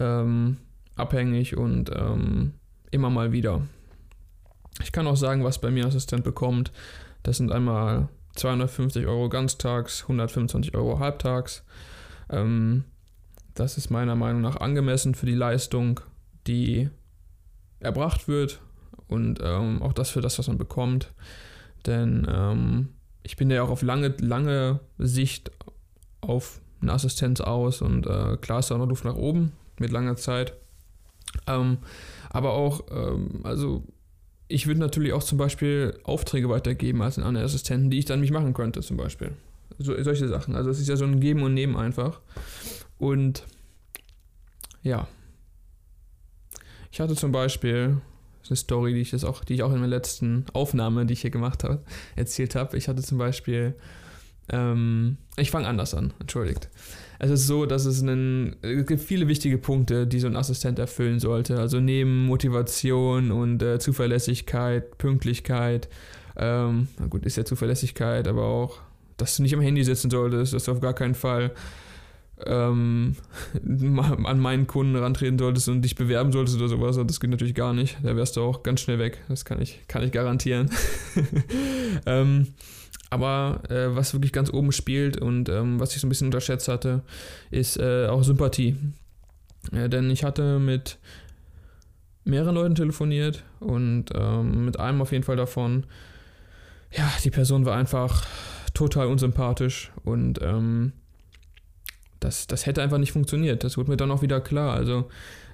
ähm, 0.00 0.56
abhängig 0.96 1.56
und 1.56 1.90
ähm, 1.94 2.54
immer 2.90 3.10
mal 3.10 3.32
wieder. 3.32 3.62
Ich 4.82 4.92
kann 4.92 5.06
auch 5.06 5.16
sagen, 5.16 5.44
was 5.44 5.60
bei 5.60 5.70
mir 5.70 5.86
Assistent 5.86 6.24
bekommt. 6.24 6.72
Das 7.22 7.38
sind 7.38 7.52
einmal 7.52 8.08
250 8.34 9.06
Euro 9.06 9.28
ganztags, 9.28 10.02
125 10.02 10.74
Euro 10.74 10.98
halbtags. 10.98 11.64
Ähm, 12.30 12.84
das 13.54 13.78
ist 13.78 13.90
meiner 13.90 14.16
Meinung 14.16 14.42
nach 14.42 14.56
angemessen 14.56 15.14
für 15.14 15.26
die 15.26 15.34
Leistung, 15.34 16.00
die 16.46 16.90
erbracht 17.80 18.28
wird 18.28 18.60
und 19.08 19.40
ähm, 19.42 19.82
auch 19.82 19.92
das 19.92 20.10
für 20.10 20.20
das, 20.20 20.38
was 20.38 20.48
man 20.48 20.58
bekommt. 20.58 21.12
Denn 21.86 22.26
ähm, 22.30 22.88
ich 23.22 23.36
bin 23.36 23.50
ja 23.50 23.62
auch 23.62 23.70
auf 23.70 23.82
lange, 23.82 24.14
lange 24.20 24.80
Sicht 24.98 25.50
auf 26.20 26.60
eine 26.80 26.92
Assistenz 26.92 27.40
aus 27.40 27.80
und 27.80 28.06
äh, 28.06 28.36
klar 28.36 28.58
ist 28.58 28.70
da 28.70 28.78
noch 28.78 28.88
Luft 28.88 29.04
nach 29.04 29.16
oben 29.16 29.52
mit 29.78 29.90
langer 29.90 30.16
Zeit. 30.16 30.54
Ähm, 31.46 31.78
aber 32.30 32.52
auch, 32.52 32.84
ähm, 32.90 33.40
also 33.44 33.84
ich 34.48 34.66
würde 34.66 34.80
natürlich 34.80 35.12
auch 35.12 35.22
zum 35.22 35.38
Beispiel 35.38 35.98
Aufträge 36.04 36.48
weitergeben 36.48 37.02
als 37.02 37.18
einen 37.18 37.26
anderen 37.26 37.46
Assistenten, 37.46 37.90
die 37.90 37.98
ich 37.98 38.04
dann 38.04 38.20
nicht 38.20 38.32
machen 38.32 38.54
könnte, 38.54 38.80
zum 38.80 38.96
Beispiel. 38.96 39.32
So, 39.78 40.00
solche 40.02 40.28
Sachen. 40.28 40.54
Also 40.54 40.70
es 40.70 40.78
ist 40.78 40.88
ja 40.88 40.96
so 40.96 41.04
ein 41.04 41.20
Geben 41.20 41.42
und 41.42 41.54
Nehmen 41.54 41.76
einfach. 41.76 42.20
Und 42.98 43.44
ja. 44.82 45.08
Ich 46.92 47.00
hatte 47.00 47.14
zum 47.14 47.32
Beispiel 47.32 48.00
eine 48.48 48.56
Story, 48.56 48.94
die 48.94 49.00
ich 49.00 49.10
das 49.10 49.24
auch, 49.24 49.44
die 49.44 49.54
ich 49.54 49.62
auch 49.62 49.72
in 49.72 49.80
der 49.80 49.88
letzten 49.88 50.46
Aufnahme, 50.52 51.04
die 51.04 51.14
ich 51.14 51.20
hier 51.20 51.30
gemacht 51.30 51.64
habe, 51.64 51.82
erzählt 52.14 52.54
habe. 52.54 52.76
Ich 52.76 52.88
hatte 52.88 53.02
zum 53.02 53.18
Beispiel, 53.18 53.74
ähm, 54.48 55.18
ich 55.36 55.50
fange 55.50 55.66
anders 55.66 55.94
an, 55.94 56.14
entschuldigt 56.20 56.70
es 57.18 57.30
ist 57.30 57.46
so, 57.46 57.66
dass 57.66 57.84
es 57.86 58.02
einen, 58.02 58.56
es 58.62 58.86
gibt 58.86 59.00
viele 59.00 59.28
wichtige 59.28 59.58
Punkte, 59.58 60.06
die 60.06 60.20
so 60.20 60.26
ein 60.26 60.36
Assistent 60.36 60.78
erfüllen 60.78 61.18
sollte. 61.20 61.58
Also 61.58 61.80
neben 61.80 62.26
Motivation 62.26 63.30
und 63.30 63.62
äh, 63.62 63.78
Zuverlässigkeit, 63.78 64.98
Pünktlichkeit, 64.98 65.88
ähm, 66.36 66.88
na 66.98 67.06
gut, 67.06 67.24
ist 67.24 67.36
ja 67.36 67.44
Zuverlässigkeit, 67.44 68.28
aber 68.28 68.44
auch, 68.44 68.78
dass 69.16 69.36
du 69.36 69.42
nicht 69.42 69.54
am 69.54 69.60
Handy 69.60 69.82
sitzen 69.84 70.10
solltest, 70.10 70.52
dass 70.52 70.64
du 70.64 70.72
auf 70.72 70.80
gar 70.80 70.92
keinen 70.92 71.14
Fall 71.14 71.52
ähm, 72.44 73.16
an 74.24 74.38
meinen 74.38 74.66
Kunden 74.66 74.96
rantreten 74.96 75.38
solltest 75.38 75.68
und 75.68 75.82
dich 75.82 75.94
bewerben 75.94 76.32
solltest 76.32 76.58
oder 76.58 76.68
sowas. 76.68 76.98
Das 77.06 77.20
geht 77.20 77.30
natürlich 77.30 77.54
gar 77.54 77.72
nicht. 77.72 77.96
Da 78.02 78.14
wärst 78.16 78.36
du 78.36 78.42
auch 78.42 78.62
ganz 78.62 78.80
schnell 78.80 78.98
weg. 78.98 79.22
Das 79.28 79.44
kann 79.44 79.60
ich, 79.62 79.80
kann 79.88 80.02
ich 80.02 80.12
garantieren. 80.12 80.70
ähm, 82.06 82.48
aber 83.16 83.62
äh, 83.70 83.96
was 83.96 84.12
wirklich 84.12 84.32
ganz 84.32 84.52
oben 84.52 84.72
spielt 84.72 85.16
und 85.16 85.48
ähm, 85.48 85.80
was 85.80 85.94
ich 85.94 86.00
so 86.00 86.06
ein 86.06 86.10
bisschen 86.10 86.28
unterschätzt 86.28 86.68
hatte, 86.68 87.02
ist 87.50 87.78
äh, 87.78 88.06
auch 88.06 88.22
Sympathie. 88.22 88.76
Ja, 89.72 89.88
denn 89.88 90.10
ich 90.10 90.22
hatte 90.22 90.58
mit 90.58 90.98
mehreren 92.24 92.54
Leuten 92.54 92.74
telefoniert 92.74 93.42
und 93.58 94.06
ähm, 94.14 94.66
mit 94.66 94.78
einem 94.78 95.00
auf 95.00 95.12
jeden 95.12 95.24
Fall 95.24 95.36
davon, 95.36 95.86
ja, 96.92 97.10
die 97.24 97.30
Person 97.30 97.64
war 97.64 97.76
einfach 97.76 98.26
total 98.74 99.06
unsympathisch 99.06 99.90
und 100.04 100.40
ähm, 100.42 100.92
das, 102.20 102.46
das 102.46 102.66
hätte 102.66 102.82
einfach 102.82 102.98
nicht 102.98 103.12
funktioniert. 103.12 103.64
Das 103.64 103.76
wurde 103.76 103.90
mir 103.90 103.96
dann 103.96 104.10
auch 104.10 104.22
wieder 104.22 104.40
klar. 104.40 104.74
Also 104.74 105.08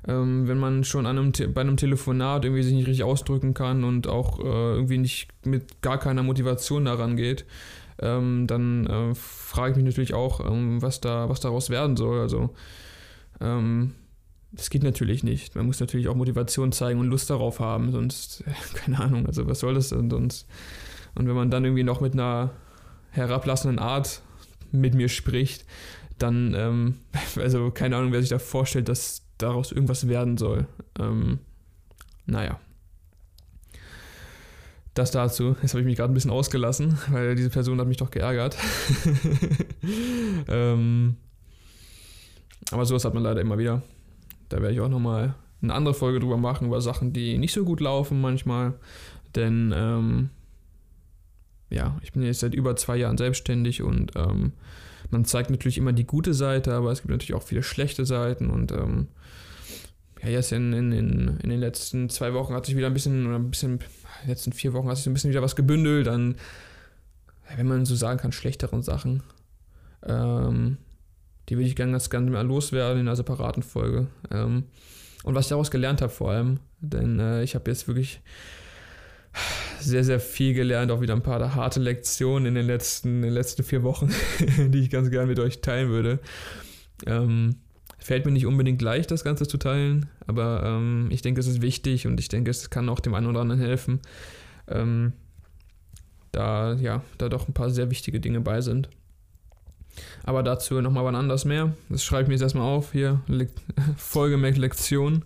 ähm, 0.06 0.48
wenn 0.48 0.58
man 0.58 0.84
schon 0.84 1.06
an 1.06 1.18
einem 1.18 1.32
bei 1.54 1.60
einem 1.60 1.76
Telefonat 1.76 2.44
irgendwie 2.44 2.62
sich 2.62 2.74
nicht 2.74 2.86
richtig 2.86 3.04
ausdrücken 3.04 3.54
kann 3.54 3.84
und 3.84 4.06
auch 4.06 4.40
äh, 4.40 4.74
irgendwie 4.74 4.98
nicht 4.98 5.28
mit 5.44 5.82
gar 5.82 5.98
keiner 5.98 6.22
Motivation 6.22 6.84
daran 6.84 7.16
geht, 7.16 7.44
ähm, 8.00 8.46
dann 8.46 8.86
äh, 8.86 9.14
frage 9.14 9.72
ich 9.72 9.76
mich 9.76 9.86
natürlich 9.86 10.14
auch, 10.14 10.40
ähm, 10.40 10.82
was 10.82 11.00
da, 11.00 11.28
was 11.28 11.40
daraus 11.40 11.70
werden 11.70 11.96
soll. 11.96 12.20
Also 12.20 12.50
ähm, 13.40 13.94
das 14.52 14.70
geht 14.70 14.82
natürlich 14.82 15.24
nicht. 15.24 15.54
Man 15.54 15.66
muss 15.66 15.80
natürlich 15.80 16.08
auch 16.08 16.14
Motivation 16.14 16.72
zeigen 16.72 17.00
und 17.00 17.08
Lust 17.08 17.30
darauf 17.30 17.60
haben, 17.60 17.90
sonst, 17.90 18.44
keine 18.74 19.00
Ahnung, 19.00 19.26
also 19.26 19.46
was 19.46 19.60
soll 19.60 19.74
das 19.74 19.90
denn 19.90 20.10
sonst? 20.10 20.46
Und 21.14 21.28
wenn 21.28 21.34
man 21.34 21.50
dann 21.50 21.64
irgendwie 21.64 21.84
noch 21.84 22.00
mit 22.00 22.14
einer 22.14 22.50
herablassenden 23.10 23.78
Art 23.78 24.22
mit 24.72 24.94
mir 24.94 25.08
spricht, 25.08 25.66
dann, 26.22 26.54
ähm, 26.54 26.94
also 27.36 27.70
keine 27.70 27.96
Ahnung, 27.96 28.12
wer 28.12 28.20
sich 28.20 28.30
da 28.30 28.38
vorstellt, 28.38 28.88
dass 28.88 29.22
daraus 29.38 29.72
irgendwas 29.72 30.08
werden 30.08 30.38
soll. 30.38 30.66
Ähm, 30.98 31.40
naja. 32.26 32.58
Das 34.94 35.10
dazu. 35.10 35.56
Jetzt 35.62 35.72
habe 35.72 35.80
ich 35.80 35.86
mich 35.86 35.96
gerade 35.96 36.12
ein 36.12 36.14
bisschen 36.14 36.30
ausgelassen, 36.30 36.98
weil 37.10 37.34
diese 37.34 37.50
Person 37.50 37.80
hat 37.80 37.88
mich 37.88 37.96
doch 37.96 38.10
geärgert. 38.10 38.56
ähm, 40.48 41.16
aber 42.70 42.84
sowas 42.84 43.04
hat 43.04 43.14
man 43.14 43.22
leider 43.22 43.40
immer 43.40 43.58
wieder. 43.58 43.82
Da 44.48 44.60
werde 44.60 44.74
ich 44.74 44.80
auch 44.80 44.88
nochmal 44.88 45.34
eine 45.62 45.74
andere 45.74 45.94
Folge 45.94 46.20
drüber 46.20 46.36
machen, 46.36 46.66
über 46.66 46.80
Sachen, 46.80 47.12
die 47.12 47.38
nicht 47.38 47.52
so 47.52 47.64
gut 47.64 47.80
laufen 47.80 48.20
manchmal. 48.20 48.74
Denn, 49.34 49.72
ähm, 49.74 50.30
ja, 51.70 51.98
ich 52.02 52.12
bin 52.12 52.22
jetzt 52.22 52.40
seit 52.40 52.54
über 52.54 52.76
zwei 52.76 52.96
Jahren 52.96 53.16
selbstständig 53.16 53.82
und 53.82 54.12
ähm, 54.14 54.52
man 55.10 55.24
zeigt 55.24 55.50
natürlich 55.50 55.78
immer 55.78 55.92
die 55.92 56.06
gute 56.06 56.34
Seite, 56.34 56.72
aber 56.74 56.92
es 56.92 57.02
gibt 57.02 57.10
natürlich 57.10 57.34
auch 57.34 57.42
viele 57.42 57.62
schlechte 57.62 58.04
Seiten 58.06 58.50
und 58.50 58.72
ähm, 58.72 59.08
ja, 60.22 60.28
jetzt 60.28 60.52
in, 60.52 60.72
in, 60.72 60.92
in, 60.92 61.38
in 61.42 61.50
den 61.50 61.60
letzten 61.60 62.08
zwei 62.08 62.32
Wochen 62.34 62.54
hat 62.54 62.66
sich 62.66 62.76
wieder 62.76 62.86
ein 62.86 62.94
bisschen, 62.94 63.26
oder 63.26 63.36
ein 63.36 63.50
bisschen, 63.50 63.72
in 63.72 63.78
den 64.22 64.28
letzten 64.28 64.52
vier 64.52 64.72
Wochen 64.72 64.88
hat 64.88 64.96
sich 64.96 65.06
ein 65.06 65.14
bisschen 65.14 65.30
wieder 65.30 65.42
was 65.42 65.56
gebündelt 65.56 66.08
an 66.08 66.36
wenn 67.56 67.66
man 67.66 67.84
so 67.84 67.94
sagen 67.94 68.18
kann, 68.18 68.32
schlechteren 68.32 68.82
Sachen. 68.82 69.22
Ähm, 70.04 70.78
die 71.48 71.56
würde 71.56 71.68
ich 71.68 71.76
gerne 71.76 71.92
ganz 71.92 72.10
gerne 72.10 72.30
mal 72.30 72.46
loswerden 72.46 73.00
in 73.00 73.08
einer 73.08 73.16
separaten 73.16 73.62
Folge. 73.62 74.06
Ähm, 74.30 74.64
und 75.24 75.34
was 75.34 75.46
ich 75.46 75.50
daraus 75.50 75.70
gelernt 75.70 76.02
habe 76.02 76.12
vor 76.12 76.30
allem, 76.30 76.60
denn 76.80 77.18
äh, 77.18 77.42
ich 77.42 77.54
habe 77.54 77.70
jetzt 77.70 77.86
wirklich 77.88 78.20
sehr, 79.84 80.04
sehr 80.04 80.20
viel 80.20 80.54
gelernt, 80.54 80.90
auch 80.90 81.00
wieder 81.00 81.14
ein 81.14 81.22
paar 81.22 81.54
harte 81.54 81.80
Lektionen 81.80 82.46
in 82.46 82.54
den 82.54 82.66
letzten, 82.66 83.16
in 83.16 83.22
den 83.22 83.32
letzten 83.32 83.62
vier 83.62 83.82
Wochen, 83.82 84.10
die 84.68 84.80
ich 84.80 84.90
ganz 84.90 85.10
gerne 85.10 85.26
mit 85.26 85.38
euch 85.38 85.60
teilen 85.60 85.90
würde. 85.90 86.20
Ähm, 87.06 87.56
fällt 87.98 88.26
mir 88.26 88.32
nicht 88.32 88.46
unbedingt 88.46 88.82
leicht, 88.82 89.10
das 89.10 89.24
Ganze 89.24 89.46
zu 89.46 89.58
teilen, 89.58 90.08
aber 90.26 90.62
ähm, 90.64 91.08
ich 91.10 91.22
denke, 91.22 91.40
es 91.40 91.46
ist 91.46 91.62
wichtig 91.62 92.06
und 92.06 92.18
ich 92.18 92.28
denke, 92.28 92.50
es 92.50 92.70
kann 92.70 92.88
auch 92.88 93.00
dem 93.00 93.14
einen 93.14 93.26
oder 93.26 93.40
anderen 93.40 93.60
helfen, 93.60 94.00
ähm, 94.68 95.12
da, 96.32 96.74
ja, 96.74 97.02
da 97.18 97.28
doch 97.28 97.48
ein 97.48 97.54
paar 97.54 97.70
sehr 97.70 97.90
wichtige 97.90 98.20
Dinge 98.20 98.40
bei 98.40 98.60
sind. 98.60 98.88
Aber 100.24 100.42
dazu 100.42 100.80
nochmal 100.80 101.04
wann 101.04 101.14
anders 101.14 101.44
mehr. 101.44 101.74
Das 101.90 102.02
schreibe 102.02 102.22
ich 102.22 102.28
mir 102.28 102.34
jetzt 102.34 102.42
erstmal 102.42 102.66
auf. 102.66 102.92
Hier, 102.92 103.20
Le 103.26 103.48
Folgemerk 103.96 104.56
Lektion. 104.58 105.24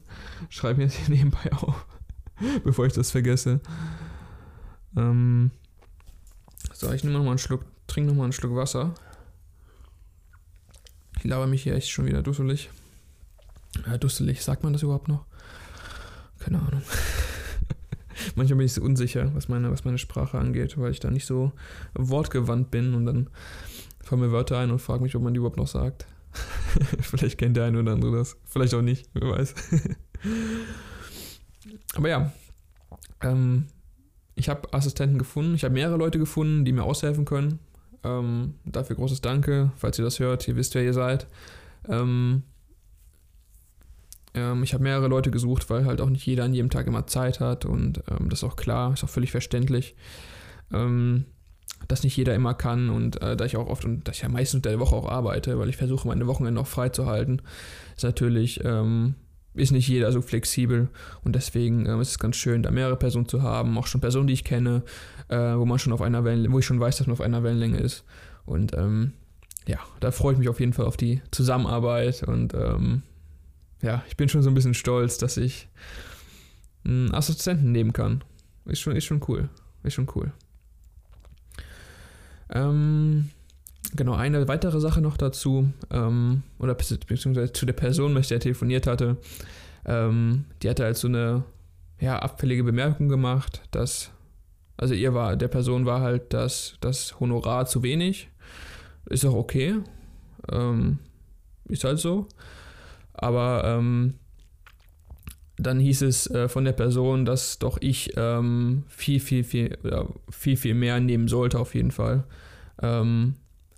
Schreibe 0.49 0.79
mir 0.79 0.85
jetzt 0.85 0.97
hier 0.97 1.15
nebenbei 1.15 1.53
auf, 1.53 1.87
bevor 2.65 2.87
ich 2.87 2.93
das 2.93 3.11
vergesse. 3.13 3.61
Ähm 4.97 5.51
so, 6.73 6.93
ich 6.93 7.05
nehme 7.05 7.17
nochmal 7.17 7.33
einen 7.33 7.39
Schluck, 7.39 7.65
trinke 7.87 8.11
nochmal 8.11 8.25
einen 8.25 8.33
Schluck 8.33 8.55
Wasser. 8.55 8.95
Ich 11.19 11.25
laber 11.25 11.47
mich 11.47 11.63
hier 11.63 11.75
echt 11.75 11.91
schon 11.91 12.07
wieder 12.07 12.23
dusselig. 12.23 12.71
Ja, 13.87 13.99
dusselig, 13.99 14.43
sagt 14.43 14.63
man 14.63 14.73
das 14.73 14.83
überhaupt 14.83 15.09
noch? 15.09 15.25
Keine 16.39 16.61
Ahnung. 16.61 16.83
Manchmal 18.35 18.59
bin 18.59 18.67
ich 18.67 18.73
so 18.73 18.83
unsicher, 18.83 19.35
was 19.35 19.49
meine, 19.49 19.71
was 19.71 19.85
meine 19.85 19.99
Sprache 19.99 20.39
angeht, 20.39 20.79
weil 20.79 20.91
ich 20.91 21.01
da 21.01 21.11
nicht 21.11 21.27
so 21.27 21.53
wortgewandt 21.95 22.71
bin 22.71 22.95
und 22.95 23.07
dann 23.07 23.31
fallen 24.03 24.21
mir 24.21 24.33
Wörter 24.33 24.59
ein 24.59 24.71
und 24.71 24.81
frage 24.81 25.03
mich, 25.03 25.17
ob 25.17 25.23
man 25.23 25.35
die 25.35 25.39
überhaupt 25.39 25.57
noch 25.57 25.67
sagt. 25.67 26.07
Vielleicht 27.01 27.39
kennt 27.39 27.57
der 27.57 27.65
eine 27.65 27.81
oder 27.81 27.93
andere 27.93 28.17
das. 28.17 28.37
Vielleicht 28.45 28.75
auch 28.75 28.83
nicht, 28.83 29.09
wer 29.15 29.31
weiß. 29.31 29.55
Aber 31.95 32.09
ja, 32.09 32.33
ähm, 33.23 33.67
ich 34.37 34.49
habe 34.49 34.73
Assistenten 34.73 35.19
gefunden. 35.19 35.55
Ich 35.55 35.65
habe 35.65 35.75
mehrere 35.75 35.97
Leute 35.97 36.19
gefunden, 36.19 36.65
die 36.65 36.73
mir 36.73 36.85
aushelfen 36.85 37.25
können. 37.25 37.59
Ähm, 38.05 38.55
dafür 38.65 38.97
großes 38.97 39.23
Danke, 39.23 39.73
falls 39.77 39.99
ihr 39.99 40.05
das 40.05 40.21
hört. 40.21 40.47
Ihr 40.47 40.57
wisst, 40.57 40.75
wer 40.75 40.85
ihr 40.85 40.93
seid. 40.93 41.27
Ähm, 41.89 42.43
ähm 44.35 44.63
ich 44.63 44.75
habe 44.75 44.85
mehrere 44.85 45.09
Leute 45.09 45.31
gesucht, 45.31 45.69
weil 45.71 45.87
halt 45.87 46.03
auch 46.03 46.11
nicht 46.11 46.27
jeder 46.27 46.45
an 46.45 46.55
jedem 46.55 46.71
Tag 46.71 46.87
immer 46.87 47.07
Zeit 47.07 47.41
hat 47.41 47.65
und 47.65 48.03
ähm, 48.11 48.29
das 48.29 48.41
ist 48.41 48.45
auch 48.45 48.57
klar, 48.57 48.93
ist 48.93 49.03
auch 49.03 49.09
völlig 49.09 49.33
verständlich. 49.33 49.97
Ähm, 50.73 51.25
dass 51.89 52.03
nicht 52.03 52.17
jeder 52.17 52.35
immer 52.35 52.55
kann 52.55 52.91
und 52.91 53.21
äh, 53.23 53.37
da 53.37 53.45
ich 53.45 53.57
auch 53.57 53.69
oft 53.69 53.85
und 53.85 54.07
dass 54.09 54.17
ich 54.17 54.23
ja 54.23 54.29
meistens 54.29 54.59
unter 54.59 54.71
der 54.71 54.81
Woche 54.81 54.97
auch 54.97 55.09
arbeite, 55.09 55.59
weil 55.59 55.69
ich 55.69 55.77
versuche, 55.77 56.09
meine 56.09 56.27
Wochenende 56.27 56.61
auch 56.61 56.67
frei 56.67 56.89
zu 56.89 57.07
halten, 57.07 57.43
ist 57.97 58.05
natürlich, 58.05 58.65
ähm, 58.65 59.15
ist 59.57 59.73
nicht 59.73 59.89
jeder 59.89 60.13
so 60.13 60.23
flexibel 60.23 60.89
und 61.25 61.35
deswegen 61.35 61.87
ähm, 61.87 62.01
ist 62.01 62.11
es 62.11 62.19
ganz 62.19 62.37
schön, 62.37 62.63
da 62.63 62.71
mehrere 62.71 62.97
Personen 62.97 63.29
zu 63.29 63.43
haben, 63.43 63.77
auch 63.79 63.87
schon 63.87 64.01
Personen, 64.01 64.27
die 64.27 64.35
ich 64.35 64.45
kenne, 64.45 64.83
äh, 65.29 65.37
wo 65.37 65.65
man 65.65 65.79
schon 65.79 65.93
auf 65.93 66.03
einer 66.03 66.25
Wellenlänge, 66.25 66.55
wo 66.55 66.59
ich 66.59 66.67
schon 66.67 66.81
weiß, 66.81 66.99
dass 66.99 67.07
man 67.07 67.15
auf 67.15 67.21
einer 67.21 67.43
Wellenlänge 67.43 67.79
ist. 67.79 68.05
Und 68.45 68.75
ähm, 68.75 69.13
ja, 69.67 69.79
da 70.01 70.11
freue 70.11 70.35
ich 70.35 70.39
mich 70.39 70.49
auf 70.49 70.61
jeden 70.61 70.73
Fall 70.73 70.87
auf 70.87 70.97
die 70.97 71.21
Zusammenarbeit 71.31 72.23
und 72.23 72.55
ähm, 72.55 73.03
ja, 73.83 74.05
ich 74.09 74.17
bin 74.17 74.29
schon 74.29 74.43
so 74.43 74.51
ein 74.51 74.55
bisschen 74.55 74.75
stolz, 74.75 75.19
dass 75.19 75.37
ich 75.37 75.69
einen 76.85 77.15
Assistenten 77.15 77.73
nehmen 77.73 77.93
kann. 77.93 78.23
Ist 78.65 78.81
schon, 78.81 78.97
ist 78.97 79.05
schon 79.05 79.23
cool. 79.29 79.49
Ist 79.83 79.95
schon 79.95 80.09
cool. 80.15 80.33
Ähm, 82.51 83.31
genau, 83.95 84.15
eine 84.15 84.49
weitere 84.49 84.81
Sache 84.81 85.01
noch 85.01 85.17
dazu, 85.17 85.73
ähm, 85.91 86.43
oder 86.59 86.75
beziehungsweise 86.75 87.53
zu 87.53 87.67
der 87.67 87.73
Person, 87.75 88.15
mit 88.15 88.29
der 88.31 88.39
er 88.39 88.41
telefoniert 88.41 88.87
hatte. 88.87 89.17
Ähm, 89.85 90.45
die 90.63 90.71
hatte 90.71 90.85
halt 90.85 90.97
so 90.97 91.09
eine 91.09 91.45
ja, 92.01 92.19
abfällige 92.19 92.65
Bemerkung 92.65 93.09
gemacht, 93.09 93.63
dass, 93.71 94.11
also 94.77 94.95
ihr 94.95 95.15
war, 95.15 95.37
der 95.37 95.49
Person 95.49 95.87
war 95.87 96.01
halt 96.01 96.33
das, 96.33 96.77
das 96.81 97.19
Honorar 97.21 97.67
zu 97.67 97.83
wenig. 97.83 98.29
Ist 99.09 99.25
auch 99.25 99.35
okay. 99.35 99.77
Ähm, 100.51 100.99
ist 101.69 101.85
halt 101.85 101.99
so. 101.99 102.27
Aber 103.15 103.63
ähm, 103.65 104.15
dann 105.59 105.81
hieß 105.81 106.03
es 106.03 106.31
äh, 106.31 106.49
von 106.49 106.65
der 106.65 106.73
Person, 106.73 107.25
dass 107.25 107.59
doch 107.59 107.79
ich 107.81 108.13
ähm, 108.17 108.85
viel, 108.89 109.21
viel, 109.21 109.45
viel, 109.45 109.79
ja, 109.85 110.07
viel, 110.31 110.57
viel 110.57 110.75
mehr 110.75 111.01
nehmen 111.01 111.29
sollte, 111.29 111.59
auf 111.59 111.75
jeden 111.75 111.91
Fall, 111.91 112.25
ähm, 112.83 113.37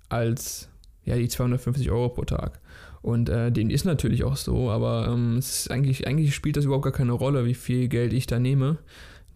als 0.09 0.69
ja, 1.05 1.15
die 1.15 1.27
250 1.27 1.89
Euro 1.91 2.09
pro 2.09 2.25
Tag. 2.25 2.59
Und 3.01 3.29
äh, 3.29 3.51
dem 3.51 3.69
ist 3.69 3.85
natürlich 3.85 4.23
auch 4.23 4.35
so, 4.35 4.69
aber 4.69 5.07
ähm, 5.07 5.37
es 5.37 5.61
ist 5.61 5.71
eigentlich, 5.71 6.05
eigentlich 6.05 6.35
spielt 6.35 6.57
das 6.57 6.65
überhaupt 6.65 6.83
gar 6.83 6.93
keine 6.93 7.13
Rolle, 7.13 7.45
wie 7.45 7.53
viel 7.53 7.87
Geld 7.87 8.13
ich 8.13 8.27
da 8.27 8.39
nehme. 8.39 8.77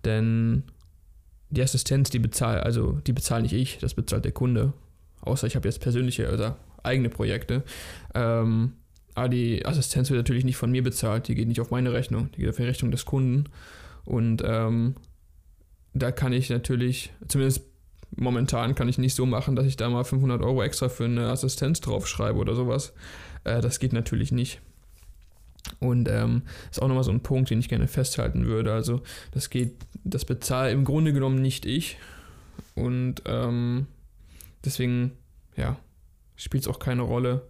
Denn 0.03 0.63
die 1.49 1.61
Assistenz, 1.61 2.09
die 2.09 2.19
bezahlt, 2.19 2.63
also 2.63 2.99
die 3.07 3.13
bezahle 3.13 3.43
nicht 3.43 3.53
ich, 3.53 3.77
das 3.77 3.93
bezahlt 3.93 4.25
der 4.25 4.33
Kunde. 4.33 4.73
Außer 5.21 5.47
ich 5.47 5.55
habe 5.55 5.67
jetzt 5.67 5.79
persönliche 5.79 6.27
oder 6.27 6.43
also 6.43 6.55
eigene 6.83 7.09
Projekte. 7.09 7.63
Ähm, 8.13 8.73
aber 9.15 9.29
die 9.29 9.65
Assistenz 9.65 10.09
wird 10.09 10.17
natürlich 10.17 10.43
nicht 10.43 10.57
von 10.57 10.71
mir 10.71 10.83
bezahlt, 10.83 11.27
die 11.27 11.35
geht 11.35 11.47
nicht 11.47 11.61
auf 11.61 11.71
meine 11.71 11.93
Rechnung, 11.93 12.29
die 12.31 12.41
geht 12.41 12.49
auf 12.49 12.57
die 12.57 12.63
Rechnung 12.63 12.91
des 12.91 13.05
Kunden. 13.05 13.45
Und 14.03 14.41
ähm, 14.45 14.95
da 15.93 16.11
kann 16.11 16.33
ich 16.33 16.49
natürlich, 16.49 17.13
zumindest 17.27 17.63
momentan 18.15 18.75
kann 18.75 18.89
ich 18.89 18.97
nicht 18.97 19.15
so 19.15 19.25
machen, 19.25 19.55
dass 19.55 19.65
ich 19.65 19.77
da 19.77 19.89
mal 19.89 20.03
500 20.03 20.41
Euro 20.41 20.63
extra 20.63 20.89
für 20.89 21.05
eine 21.05 21.29
Assistenz 21.29 21.81
draufschreibe 21.81 22.37
oder 22.39 22.55
sowas. 22.55 22.93
Äh, 23.43 23.61
das 23.61 23.79
geht 23.79 23.93
natürlich 23.93 24.31
nicht. 24.31 24.61
Und 25.79 26.09
ähm, 26.09 26.43
ist 26.69 26.81
auch 26.81 26.87
nochmal 26.87 27.03
so 27.03 27.11
ein 27.11 27.23
Punkt, 27.23 27.49
den 27.49 27.59
ich 27.59 27.69
gerne 27.69 27.87
festhalten 27.87 28.45
würde. 28.45 28.73
Also 28.73 29.01
das 29.31 29.49
geht, 29.49 29.75
das 30.03 30.25
bezahle 30.25 30.71
im 30.71 30.83
Grunde 30.83 31.13
genommen 31.13 31.41
nicht 31.41 31.65
ich. 31.65 31.97
Und 32.75 33.21
ähm, 33.25 33.87
deswegen, 34.65 35.11
ja, 35.55 35.77
spielt 36.35 36.63
es 36.63 36.67
auch 36.67 36.79
keine 36.79 37.03
Rolle, 37.03 37.47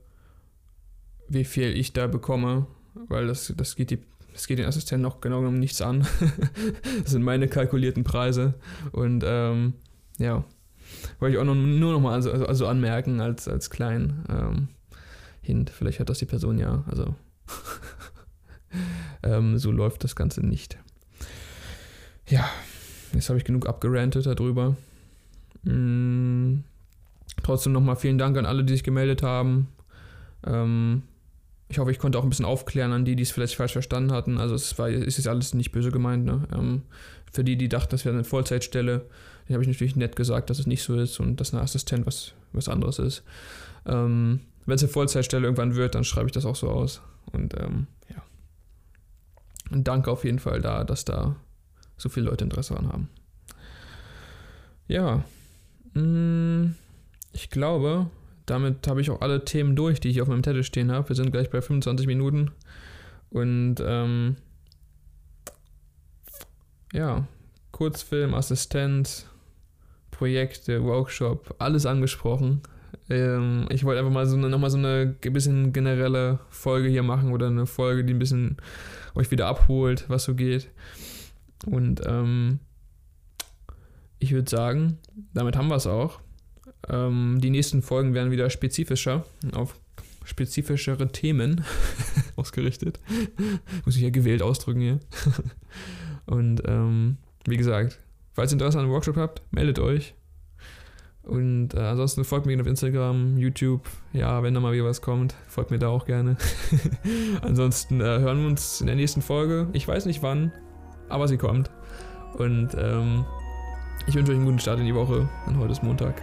wie 1.27 1.45
viel 1.45 1.75
ich 1.75 1.93
da 1.93 2.07
bekomme, 2.07 2.67
weil 3.07 3.27
das, 3.27 3.53
das 3.55 3.75
geht 3.75 3.89
die 3.89 3.99
das 4.33 4.47
geht 4.47 4.57
den 4.57 4.65
Assistenten 4.65 5.03
noch 5.03 5.21
genau 5.21 5.39
genommen 5.39 5.59
nichts 5.59 5.79
an. 5.81 6.07
das 7.03 7.11
sind 7.11 7.21
meine 7.21 7.47
kalkulierten 7.47 8.03
Preise. 8.03 8.55
Und 8.91 9.23
ähm, 9.25 9.75
ja, 10.23 10.43
wollte 11.19 11.35
ich 11.35 11.41
auch 11.41 11.45
noch, 11.45 11.55
nur 11.55 11.93
noch 11.93 11.99
mal 11.99 12.13
also, 12.13 12.31
also 12.31 12.67
anmerken 12.67 13.19
als, 13.19 13.47
als 13.47 13.69
kleinen 13.69 14.23
ähm, 14.29 14.67
Hint. 15.41 15.69
Vielleicht 15.69 15.99
hat 15.99 16.09
das 16.09 16.19
die 16.19 16.25
Person 16.25 16.57
ja. 16.57 16.83
Also 16.87 17.15
ähm, 19.23 19.57
so 19.57 19.71
läuft 19.71 20.03
das 20.03 20.15
Ganze 20.15 20.45
nicht. 20.45 20.77
Ja, 22.27 22.49
jetzt 23.13 23.29
habe 23.29 23.37
ich 23.37 23.45
genug 23.45 23.67
abgerantet 23.67 24.25
darüber. 24.25 24.77
Hm, 25.65 26.63
trotzdem 27.43 27.73
nochmal 27.73 27.95
vielen 27.97 28.17
Dank 28.17 28.37
an 28.37 28.45
alle, 28.45 28.63
die 28.63 28.73
sich 28.73 28.83
gemeldet 28.83 29.23
haben. 29.23 29.67
Ähm, 30.45 31.03
ich 31.67 31.79
hoffe, 31.79 31.91
ich 31.91 31.99
konnte 31.99 32.19
auch 32.19 32.23
ein 32.23 32.29
bisschen 32.29 32.45
aufklären 32.45 32.93
an 32.93 33.05
die, 33.05 33.15
die 33.15 33.23
es 33.23 33.31
vielleicht 33.31 33.55
falsch 33.55 33.73
verstanden 33.73 34.11
hatten. 34.11 34.37
Also 34.37 34.55
es 34.55 34.77
war, 34.77 34.89
ist 34.89 35.17
jetzt 35.17 35.27
alles 35.27 35.53
nicht 35.53 35.71
böse 35.71 35.91
gemeint. 35.91 36.25
Ne? 36.25 36.47
Ähm, 36.53 36.83
für 37.31 37.43
die, 37.43 37.57
die 37.57 37.69
dachten, 37.69 37.91
das 37.91 38.05
wäre 38.05 38.13
eine 38.13 38.23
Vollzeitstelle, 38.23 39.05
den 39.47 39.53
habe 39.53 39.63
ich 39.63 39.67
natürlich 39.67 39.95
nett 39.95 40.15
gesagt, 40.15 40.49
dass 40.49 40.59
es 40.59 40.67
nicht 40.67 40.83
so 40.83 40.95
ist 40.95 41.19
und 41.19 41.37
dass 41.37 41.53
eine 41.53 41.61
Assistent 41.61 42.05
was, 42.05 42.33
was 42.51 42.69
anderes 42.69 42.99
ist. 42.99 43.23
Ähm, 43.85 44.41
Wenn 44.65 44.75
es 44.75 44.83
eine 44.83 44.91
Vollzeitstelle 44.91 45.45
irgendwann 45.45 45.75
wird, 45.75 45.95
dann 45.95 46.03
schreibe 46.03 46.27
ich 46.27 46.31
das 46.31 46.45
auch 46.45 46.55
so 46.55 46.69
aus. 46.69 47.01
Und 47.31 47.53
ähm, 47.59 47.87
ja. 48.09 48.23
Und 49.71 49.87
danke 49.87 50.11
auf 50.11 50.23
jeden 50.23 50.39
Fall 50.39 50.61
da, 50.61 50.83
dass 50.83 51.05
da 51.05 51.35
so 51.97 52.09
viele 52.09 52.27
Leute 52.27 52.43
Interesse 52.43 52.73
daran 52.73 52.91
haben. 52.91 53.09
Ja. 54.87 55.23
Mm, 55.93 56.75
ich 57.31 57.49
glaube, 57.49 58.07
damit 58.45 58.87
habe 58.87 59.01
ich 59.01 59.09
auch 59.09 59.21
alle 59.21 59.45
Themen 59.45 59.75
durch, 59.75 59.99
die 59.99 60.09
ich 60.09 60.21
auf 60.21 60.27
meinem 60.27 60.43
Zettel 60.43 60.63
stehen 60.63 60.91
habe. 60.91 61.09
Wir 61.09 61.15
sind 61.15 61.31
gleich 61.31 61.49
bei 61.49 61.61
25 61.61 62.07
Minuten. 62.07 62.51
Und 63.29 63.75
ähm, 63.79 64.35
ja, 66.93 67.27
Kurzfilm, 67.71 68.33
Assistent, 68.35 69.25
Projekte, 70.23 70.81
Workshop, 70.85 71.53
alles 71.57 71.85
angesprochen. 71.85 72.61
Ähm, 73.09 73.65
ich 73.69 73.83
wollte 73.83 73.99
einfach 73.99 74.13
mal 74.13 74.25
so 74.25 74.37
eine, 74.37 74.47
nochmal 74.47 74.69
so 74.69 74.77
eine 74.77 75.17
bisschen 75.19 75.73
generelle 75.73 76.39
Folge 76.49 76.87
hier 76.87 77.03
machen 77.03 77.33
oder 77.33 77.47
eine 77.47 77.65
Folge, 77.65 78.05
die 78.05 78.13
ein 78.13 78.19
bisschen 78.19 78.55
euch 79.15 79.31
wieder 79.31 79.47
abholt, 79.47 80.05
was 80.07 80.23
so 80.23 80.33
geht. 80.33 80.69
Und 81.65 82.03
ähm, 82.05 82.59
ich 84.19 84.31
würde 84.31 84.49
sagen, 84.49 84.97
damit 85.33 85.57
haben 85.57 85.67
wir 85.67 85.75
es 85.75 85.87
auch. 85.87 86.21
Ähm, 86.87 87.39
die 87.41 87.49
nächsten 87.49 87.81
Folgen 87.81 88.13
werden 88.13 88.31
wieder 88.31 88.49
spezifischer, 88.49 89.25
auf 89.51 89.77
spezifischere 90.23 91.11
Themen 91.11 91.65
ausgerichtet. 92.37 93.01
Muss 93.83 93.97
ich 93.97 94.03
ja 94.03 94.09
gewählt 94.09 94.41
ausdrücken 94.41 94.79
hier. 94.79 94.99
Und 96.27 96.61
ähm, 96.65 97.17
wie 97.45 97.57
gesagt, 97.57 97.99
falls 98.33 98.51
ihr 98.51 98.55
Interesse 98.55 98.77
an 98.77 98.85
einem 98.85 98.93
Workshop 98.93 99.17
habt, 99.17 99.41
meldet 99.51 99.79
euch. 99.79 100.15
Und 101.23 101.73
äh, 101.73 101.79
ansonsten 101.79 102.25
folgt 102.25 102.45
mir 102.45 102.59
auf 102.59 102.67
Instagram, 102.67 103.37
YouTube. 103.37 103.81
Ja, 104.11 104.43
wenn 104.43 104.53
da 104.53 104.59
mal 104.59 104.73
wieder 104.73 104.83
was 104.83 105.01
kommt, 105.01 105.35
folgt 105.47 105.71
mir 105.71 105.79
da 105.79 105.87
auch 105.87 106.05
gerne. 106.05 106.35
ansonsten 107.41 108.01
äh, 108.01 108.03
hören 108.03 108.41
wir 108.41 108.47
uns 108.47 108.81
in 108.81 108.87
der 108.87 108.97
nächsten 108.97 109.21
Folge. 109.21 109.69
Ich 109.71 109.87
weiß 109.87 110.05
nicht 110.05 110.21
wann, 110.21 110.51
aber 111.07 111.29
sie 111.29 111.37
kommt. 111.37 111.71
Und 112.37 112.69
ähm, 112.77 113.23
ich 114.05 114.15
wünsche 114.15 114.31
euch 114.31 114.37
einen 114.37 114.45
guten 114.45 114.59
Start 114.59 114.79
in 114.79 114.85
die 114.85 114.95
Woche. 114.95 115.29
Und 115.45 115.57
heute 115.57 115.71
ist 115.71 115.83
Montag. 115.83 116.21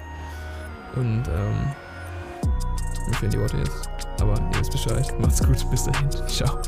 Und 0.96 1.22
ähm, 1.28 1.70
mir 3.08 3.14
fehlen 3.14 3.32
die 3.32 3.40
Worte 3.40 3.56
jetzt. 3.56 3.88
Aber 4.20 4.34
ihr 4.52 4.60
wisst 4.60 4.72
Bescheid. 4.72 5.14
Macht's 5.18 5.42
gut. 5.42 5.70
Bis 5.70 5.84
dahin. 5.84 6.10
Ciao. 6.28 6.60